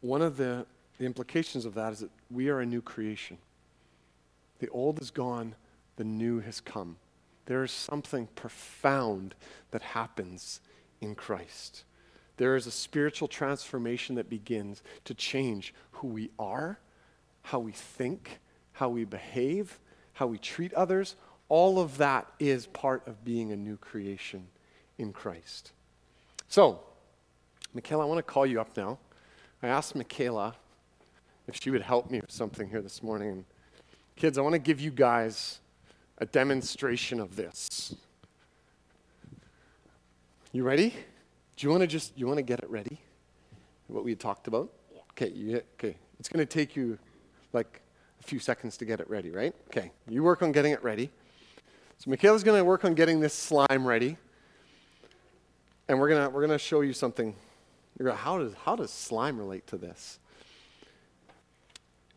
one 0.00 0.22
of 0.22 0.36
the, 0.36 0.66
the 0.98 1.04
implications 1.04 1.66
of 1.66 1.74
that 1.74 1.92
is 1.92 2.00
that 2.00 2.10
we 2.30 2.48
are 2.48 2.60
a 2.60 2.66
new 2.66 2.80
creation. 2.80 3.36
The 4.60 4.68
old 4.68 5.00
is 5.00 5.10
gone, 5.10 5.54
the 5.96 6.04
new 6.04 6.40
has 6.40 6.60
come. 6.60 6.96
There 7.46 7.62
is 7.62 7.70
something 7.70 8.28
profound 8.34 9.34
that 9.72 9.82
happens 9.82 10.60
in 11.00 11.14
Christ. 11.14 11.84
There 12.40 12.56
is 12.56 12.66
a 12.66 12.70
spiritual 12.70 13.28
transformation 13.28 14.14
that 14.14 14.30
begins 14.30 14.82
to 15.04 15.12
change 15.12 15.74
who 15.90 16.08
we 16.08 16.30
are, 16.38 16.78
how 17.42 17.58
we 17.58 17.72
think, 17.72 18.40
how 18.72 18.88
we 18.88 19.04
behave, 19.04 19.78
how 20.14 20.26
we 20.26 20.38
treat 20.38 20.72
others. 20.72 21.16
All 21.50 21.78
of 21.78 21.98
that 21.98 22.26
is 22.38 22.64
part 22.64 23.06
of 23.06 23.26
being 23.26 23.52
a 23.52 23.56
new 23.56 23.76
creation 23.76 24.46
in 24.96 25.12
Christ. 25.12 25.72
So, 26.48 26.80
Michaela, 27.74 28.04
I 28.04 28.06
want 28.06 28.16
to 28.16 28.22
call 28.22 28.46
you 28.46 28.58
up 28.58 28.74
now. 28.74 28.96
I 29.62 29.68
asked 29.68 29.94
Michaela 29.94 30.54
if 31.46 31.60
she 31.62 31.68
would 31.68 31.82
help 31.82 32.10
me 32.10 32.22
with 32.22 32.32
something 32.32 32.70
here 32.70 32.80
this 32.80 33.02
morning. 33.02 33.44
Kids, 34.16 34.38
I 34.38 34.40
want 34.40 34.54
to 34.54 34.58
give 34.58 34.80
you 34.80 34.92
guys 34.92 35.60
a 36.16 36.24
demonstration 36.24 37.20
of 37.20 37.36
this. 37.36 37.94
You 40.52 40.64
ready? 40.64 40.94
Do 41.60 41.66
you 41.66 41.70
want 41.72 41.82
to 41.82 41.86
just 41.86 42.16
you 42.16 42.26
want 42.26 42.38
to 42.38 42.42
get 42.42 42.60
it 42.60 42.70
ready? 42.70 42.98
What 43.88 44.02
we 44.02 44.14
talked 44.14 44.48
about? 44.48 44.70
Yeah. 44.94 45.00
Okay, 45.10 45.28
you, 45.28 45.62
okay. 45.74 45.94
It's 46.18 46.26
going 46.26 46.38
to 46.38 46.46
take 46.46 46.74
you 46.74 46.98
like 47.52 47.82
a 48.18 48.22
few 48.22 48.38
seconds 48.38 48.78
to 48.78 48.86
get 48.86 48.98
it 48.98 49.10
ready, 49.10 49.30
right? 49.30 49.54
Okay. 49.66 49.92
You 50.08 50.22
work 50.22 50.40
on 50.42 50.52
getting 50.52 50.72
it 50.72 50.82
ready. 50.82 51.10
So 51.98 52.08
Michaela's 52.08 52.44
going 52.44 52.58
to 52.58 52.64
work 52.64 52.86
on 52.86 52.94
getting 52.94 53.20
this 53.20 53.34
slime 53.34 53.86
ready. 53.86 54.16
And 55.86 56.00
we're 56.00 56.08
going 56.08 56.24
to 56.24 56.30
we're 56.30 56.40
going 56.40 56.58
to 56.58 56.64
show 56.64 56.80
you 56.80 56.94
something. 56.94 57.36
You're 57.98 58.08
going, 58.08 58.18
how 58.18 58.38
does 58.38 58.54
how 58.64 58.74
does 58.74 58.90
slime 58.90 59.36
relate 59.36 59.66
to 59.66 59.76
this? 59.76 60.18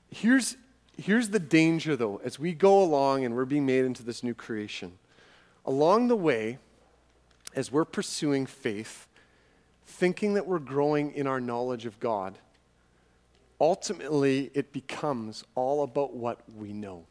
Here's 0.10 0.56
here's 0.98 1.32
the 1.32 1.40
danger, 1.40 1.98
though, 1.98 2.22
as 2.24 2.40
we 2.40 2.54
go 2.54 2.82
along 2.82 3.26
and 3.26 3.36
we're 3.36 3.44
being 3.44 3.66
made 3.66 3.84
into 3.84 4.04
this 4.04 4.24
new 4.24 4.34
creation. 4.34 4.94
Along 5.66 6.08
the 6.08 6.16
way, 6.16 6.60
as 7.54 7.74
we're 7.74 7.84
pursuing 7.84 8.46
faith, 8.46 9.06
thinking 9.86 10.36
that 10.36 10.48
we're 10.48 10.60
growing 10.60 11.14
in 11.14 11.28
our 11.28 11.40
knowledge 11.40 11.86
of 11.86 12.00
God, 12.00 12.38
ultimately 13.60 14.52
it 14.54 14.72
becomes 14.72 15.44
all 15.56 15.84
about 15.84 16.16
what 16.16 16.40
we 16.56 16.74
know. 16.74 17.06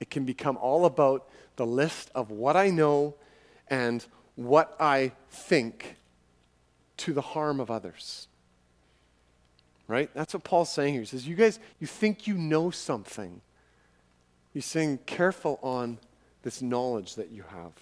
It 0.00 0.10
can 0.10 0.24
become 0.24 0.56
all 0.58 0.84
about 0.84 1.28
the 1.56 1.66
list 1.66 2.10
of 2.14 2.30
what 2.30 2.56
I 2.56 2.70
know 2.70 3.14
and 3.68 4.04
what 4.36 4.76
I 4.78 5.12
think 5.30 5.96
to 6.98 7.12
the 7.12 7.20
harm 7.20 7.60
of 7.60 7.70
others 7.70 8.28
right? 9.88 10.10
That's 10.14 10.34
what 10.34 10.44
Paul's 10.44 10.70
saying 10.70 10.92
here. 10.92 11.02
He 11.02 11.06
says, 11.06 11.26
You 11.26 11.34
guys, 11.34 11.58
you 11.80 11.86
think 11.86 12.26
you 12.26 12.34
know 12.34 12.70
something. 12.70 13.40
He's 14.52 14.66
saying, 14.66 15.00
careful 15.06 15.58
on 15.62 15.98
this 16.42 16.62
knowledge 16.62 17.16
that 17.16 17.30
you 17.30 17.44
have. 17.50 17.72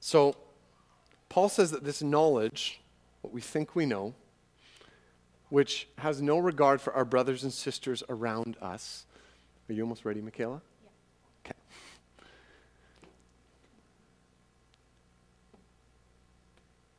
So, 0.00 0.36
Paul 1.36 1.50
says 1.50 1.70
that 1.72 1.84
this 1.84 2.02
knowledge, 2.02 2.80
what 3.20 3.30
we 3.30 3.42
think 3.42 3.76
we 3.76 3.84
know, 3.84 4.14
which 5.50 5.86
has 5.98 6.22
no 6.22 6.38
regard 6.38 6.80
for 6.80 6.94
our 6.94 7.04
brothers 7.04 7.42
and 7.42 7.52
sisters 7.52 8.02
around 8.08 8.56
us. 8.62 9.04
Are 9.68 9.74
you 9.74 9.82
almost 9.82 10.06
ready, 10.06 10.22
Michaela? 10.22 10.62
Yeah. 10.82 10.90
Okay. 11.44 11.58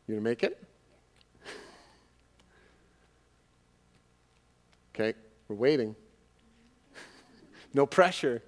You 0.05 0.13
gonna 0.13 0.21
make 0.21 0.43
it? 0.43 0.63
Okay, 4.93 5.17
we're 5.47 5.55
waiting. 5.55 5.95
no 7.73 7.87
pressure. 7.87 8.43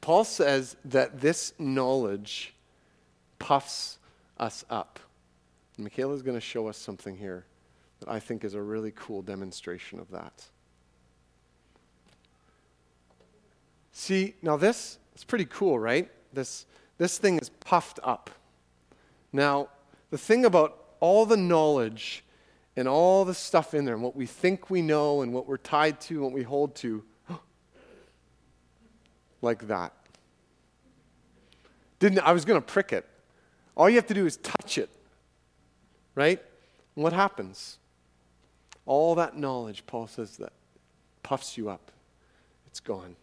Paul 0.00 0.22
says 0.22 0.76
that 0.84 1.20
this 1.20 1.54
knowledge 1.58 2.53
puffs 3.44 3.98
us 4.38 4.64
up. 4.70 4.98
Michaela 5.76 6.14
is 6.14 6.22
going 6.22 6.34
to 6.36 6.40
show 6.40 6.66
us 6.66 6.78
something 6.78 7.14
here 7.14 7.44
that 8.00 8.08
I 8.08 8.18
think 8.18 8.42
is 8.42 8.54
a 8.54 8.62
really 8.62 8.90
cool 8.96 9.20
demonstration 9.20 10.00
of 10.00 10.10
that. 10.12 10.46
See, 13.92 14.34
now 14.40 14.56
this 14.56 14.98
is 15.14 15.24
pretty 15.24 15.44
cool, 15.44 15.78
right? 15.78 16.10
This, 16.32 16.64
this 16.96 17.18
thing 17.18 17.38
is 17.38 17.50
puffed 17.50 18.00
up. 18.02 18.30
Now, 19.30 19.68
the 20.08 20.16
thing 20.16 20.46
about 20.46 20.82
all 21.00 21.26
the 21.26 21.36
knowledge 21.36 22.24
and 22.76 22.88
all 22.88 23.26
the 23.26 23.34
stuff 23.34 23.74
in 23.74 23.84
there 23.84 23.92
and 23.92 24.02
what 24.02 24.16
we 24.16 24.24
think 24.24 24.70
we 24.70 24.80
know 24.80 25.20
and 25.20 25.34
what 25.34 25.46
we're 25.46 25.58
tied 25.58 26.00
to 26.02 26.14
and 26.14 26.22
what 26.22 26.32
we 26.32 26.44
hold 26.44 26.74
to. 26.76 27.04
like 29.42 29.68
that. 29.68 29.92
Didn't 31.98 32.20
I 32.20 32.32
was 32.32 32.46
going 32.46 32.58
to 32.58 32.66
prick 32.66 32.94
it. 32.94 33.06
All 33.76 33.88
you 33.88 33.96
have 33.96 34.06
to 34.06 34.14
do 34.14 34.26
is 34.26 34.36
touch 34.38 34.78
it. 34.78 34.90
Right? 36.14 36.40
And 36.94 37.02
what 37.02 37.12
happens? 37.12 37.78
All 38.86 39.14
that 39.16 39.36
knowledge, 39.36 39.84
Paul 39.86 40.06
says, 40.06 40.36
that 40.36 40.52
puffs 41.22 41.56
you 41.56 41.68
up. 41.68 41.90
It's 42.66 42.80
gone. 42.80 43.16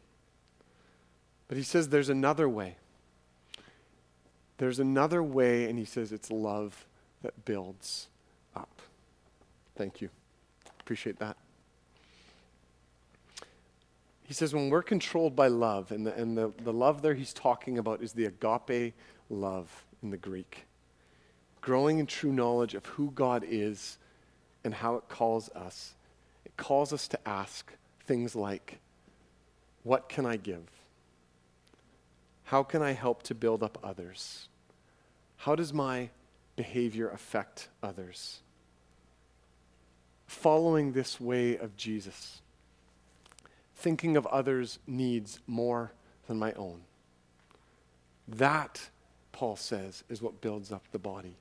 But 1.47 1.57
he 1.57 1.63
says 1.63 1.89
there's 1.89 2.09
another 2.09 2.49
way. 2.49 2.75
There's 4.57 4.79
another 4.79 5.23
way, 5.23 5.69
and 5.69 5.77
he 5.79 5.85
says 5.85 6.11
it's 6.11 6.29
love 6.29 6.85
that 7.21 7.45
builds 7.45 8.07
up. 8.55 8.81
Thank 9.75 10.01
you. 10.01 10.09
Appreciate 10.79 11.19
that. 11.19 11.37
He 14.23 14.33
says, 14.33 14.53
when 14.53 14.69
we're 14.69 14.83
controlled 14.83 15.35
by 15.35 15.47
love, 15.47 15.91
and 15.91 16.07
the, 16.07 16.15
and 16.15 16.37
the, 16.37 16.53
the 16.63 16.71
love 16.71 17.01
there 17.01 17.13
he's 17.13 17.33
talking 17.33 17.77
about 17.77 18.01
is 18.01 18.13
the 18.13 18.25
agape 18.25 18.93
love 19.29 19.85
in 20.01 20.09
the 20.09 20.17
Greek. 20.17 20.65
Growing 21.61 21.99
in 21.99 22.05
true 22.05 22.31
knowledge 22.31 22.73
of 22.73 22.85
who 22.85 23.11
God 23.11 23.43
is 23.47 23.97
and 24.63 24.73
how 24.73 24.95
it 24.95 25.07
calls 25.09 25.49
us. 25.49 25.95
It 26.45 26.57
calls 26.57 26.91
us 26.91 27.07
to 27.09 27.27
ask 27.27 27.71
things 28.05 28.35
like, 28.35 28.79
What 29.83 30.09
can 30.09 30.25
I 30.25 30.37
give? 30.37 30.67
How 32.45 32.63
can 32.63 32.81
I 32.81 32.91
help 32.91 33.23
to 33.23 33.35
build 33.35 33.63
up 33.63 33.77
others? 33.83 34.49
How 35.37 35.55
does 35.55 35.73
my 35.73 36.09
behavior 36.55 37.09
affect 37.09 37.69
others? 37.81 38.41
Following 40.27 40.91
this 40.91 41.19
way 41.19 41.57
of 41.57 41.77
Jesus 41.77 42.41
thinking 43.81 44.15
of 44.15 44.27
others' 44.27 44.77
needs 44.85 45.39
more 45.47 45.91
than 46.27 46.37
my 46.37 46.53
own. 46.53 46.81
That, 48.27 48.89
Paul 49.31 49.55
says, 49.55 50.03
is 50.09 50.21
what 50.21 50.41
builds 50.41 50.71
up 50.71 50.83
the 50.91 50.99
body. 50.99 51.35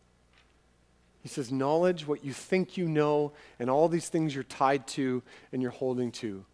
He 1.23 1.29
says, 1.29 1.53
knowledge, 1.53 2.07
what 2.07 2.25
you 2.25 2.33
think 2.33 2.77
you 2.77 2.89
know, 2.89 3.33
and 3.59 3.69
all 3.69 3.89
these 3.89 4.09
things 4.09 4.35
you're 4.35 4.45
tied 4.45 4.87
to 4.89 5.23
and 5.53 5.61
you're 5.61 5.71
holding 5.71 6.11
to. 6.13 6.45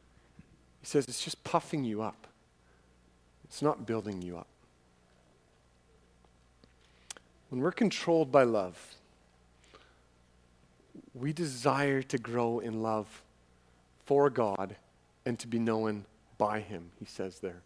He 0.80 0.86
says, 0.86 1.06
it's 1.06 1.24
just 1.24 1.44
puffing 1.44 1.84
you 1.84 2.02
up, 2.02 2.26
it's 3.44 3.62
not 3.62 3.86
building 3.86 4.22
you 4.22 4.38
up. 4.38 4.48
When 7.50 7.60
we're 7.60 7.72
controlled 7.72 8.32
by 8.32 8.42
love, 8.42 8.94
we 11.14 11.32
desire 11.32 12.02
to 12.02 12.18
grow 12.18 12.58
in 12.58 12.82
love 12.82 13.22
for 14.04 14.30
God 14.30 14.76
and 15.24 15.38
to 15.38 15.46
be 15.46 15.58
known 15.58 16.04
by 16.38 16.60
him, 16.60 16.90
he 16.98 17.04
says 17.04 17.38
there 17.38 17.62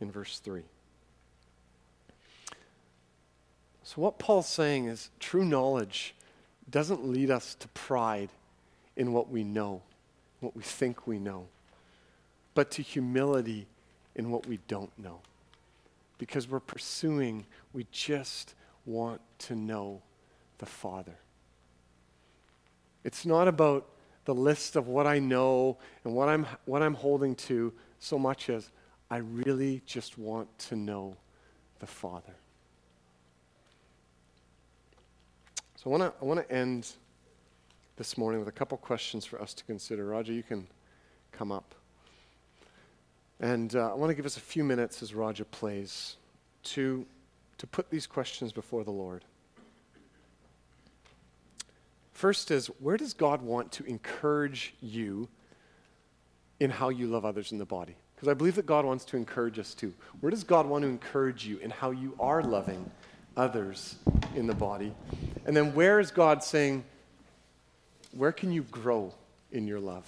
in 0.00 0.10
verse 0.10 0.38
3. 0.40 0.62
So, 3.92 4.02
what 4.02 4.20
Paul's 4.20 4.48
saying 4.48 4.84
is 4.84 5.10
true 5.18 5.44
knowledge 5.44 6.14
doesn't 6.70 7.08
lead 7.08 7.28
us 7.28 7.56
to 7.56 7.66
pride 7.70 8.28
in 8.94 9.12
what 9.12 9.30
we 9.30 9.42
know, 9.42 9.82
what 10.38 10.54
we 10.54 10.62
think 10.62 11.08
we 11.08 11.18
know, 11.18 11.48
but 12.54 12.70
to 12.70 12.82
humility 12.82 13.66
in 14.14 14.30
what 14.30 14.46
we 14.46 14.60
don't 14.68 14.96
know. 14.96 15.18
Because 16.18 16.48
we're 16.48 16.60
pursuing, 16.60 17.46
we 17.72 17.84
just 17.90 18.54
want 18.86 19.20
to 19.38 19.56
know 19.56 20.02
the 20.58 20.66
Father. 20.66 21.16
It's 23.02 23.26
not 23.26 23.48
about 23.48 23.88
the 24.24 24.36
list 24.36 24.76
of 24.76 24.86
what 24.86 25.08
I 25.08 25.18
know 25.18 25.78
and 26.04 26.14
what 26.14 26.28
I'm, 26.28 26.46
what 26.64 26.80
I'm 26.80 26.94
holding 26.94 27.34
to 27.34 27.72
so 27.98 28.20
much 28.20 28.50
as 28.50 28.70
I 29.10 29.16
really 29.16 29.82
just 29.84 30.16
want 30.16 30.56
to 30.68 30.76
know 30.76 31.16
the 31.80 31.88
Father. 31.88 32.36
So 35.82 35.88
I 35.88 35.96
want 35.96 36.02
to 36.02 36.20
I 36.20 36.24
want 36.26 36.46
to 36.46 36.54
end 36.54 36.88
this 37.96 38.18
morning 38.18 38.38
with 38.38 38.48
a 38.48 38.52
couple 38.52 38.76
questions 38.76 39.24
for 39.24 39.40
us 39.40 39.54
to 39.54 39.64
consider. 39.64 40.04
Roger, 40.04 40.30
you 40.30 40.42
can 40.42 40.66
come 41.32 41.50
up. 41.50 41.74
And 43.40 43.74
uh, 43.74 43.90
I 43.90 43.94
want 43.94 44.10
to 44.10 44.14
give 44.14 44.26
us 44.26 44.36
a 44.36 44.40
few 44.40 44.62
minutes 44.62 45.02
as 45.02 45.14
Roger 45.14 45.46
plays 45.46 46.16
to, 46.64 47.06
to 47.56 47.66
put 47.66 47.88
these 47.88 48.06
questions 48.06 48.52
before 48.52 48.84
the 48.84 48.90
Lord. 48.90 49.24
First 52.12 52.50
is 52.50 52.66
where 52.78 52.98
does 52.98 53.14
God 53.14 53.40
want 53.40 53.72
to 53.72 53.84
encourage 53.84 54.74
you 54.82 55.30
in 56.58 56.68
how 56.68 56.90
you 56.90 57.06
love 57.06 57.24
others 57.24 57.52
in 57.52 57.58
the 57.58 57.64
body? 57.64 57.96
Because 58.14 58.28
I 58.28 58.34
believe 58.34 58.56
that 58.56 58.66
God 58.66 58.84
wants 58.84 59.06
to 59.06 59.16
encourage 59.16 59.58
us 59.58 59.72
too. 59.72 59.94
Where 60.20 60.28
does 60.28 60.44
God 60.44 60.66
want 60.66 60.82
to 60.82 60.88
encourage 60.88 61.46
you 61.46 61.56
in 61.56 61.70
how 61.70 61.90
you 61.90 62.14
are 62.20 62.42
loving 62.42 62.90
others 63.34 63.96
in 64.36 64.46
the 64.46 64.54
body? 64.54 64.94
And 65.46 65.56
then 65.56 65.74
where 65.74 66.00
is 66.00 66.10
God 66.10 66.42
saying, 66.42 66.84
where 68.12 68.32
can 68.32 68.52
you 68.52 68.62
grow 68.62 69.12
in 69.52 69.66
your 69.66 69.80
love? 69.80 70.06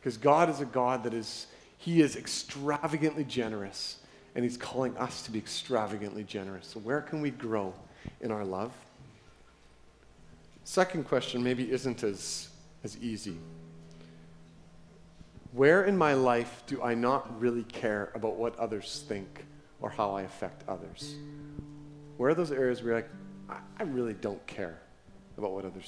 Because 0.00 0.16
God 0.16 0.48
is 0.48 0.60
a 0.60 0.64
God 0.64 1.04
that 1.04 1.14
is, 1.14 1.46
He 1.78 2.00
is 2.00 2.16
extravagantly 2.16 3.24
generous, 3.24 3.98
and 4.34 4.44
He's 4.44 4.56
calling 4.56 4.96
us 4.96 5.22
to 5.22 5.30
be 5.30 5.38
extravagantly 5.38 6.24
generous. 6.24 6.66
So 6.68 6.80
where 6.80 7.00
can 7.00 7.20
we 7.20 7.30
grow 7.30 7.74
in 8.20 8.30
our 8.30 8.44
love? 8.44 8.72
Second 10.64 11.04
question 11.04 11.42
maybe 11.42 11.70
isn't 11.70 12.02
as, 12.02 12.48
as 12.82 12.98
easy. 12.98 13.36
Where 15.52 15.84
in 15.84 15.96
my 15.96 16.14
life 16.14 16.64
do 16.66 16.82
I 16.82 16.94
not 16.94 17.40
really 17.40 17.62
care 17.62 18.10
about 18.14 18.36
what 18.36 18.58
others 18.58 19.04
think 19.08 19.44
or 19.80 19.90
how 19.90 20.10
I 20.10 20.22
affect 20.22 20.68
others? 20.68 21.14
Where 22.16 22.30
are 22.30 22.34
those 22.34 22.52
areas 22.52 22.82
where 22.82 22.92
you're 22.92 23.00
like, 23.02 23.10
I, 23.48 23.82
really 23.84 24.14
don't 24.14 24.44
care 24.46 24.80
about 25.38 25.52
what 25.52 25.64
others 25.64 25.84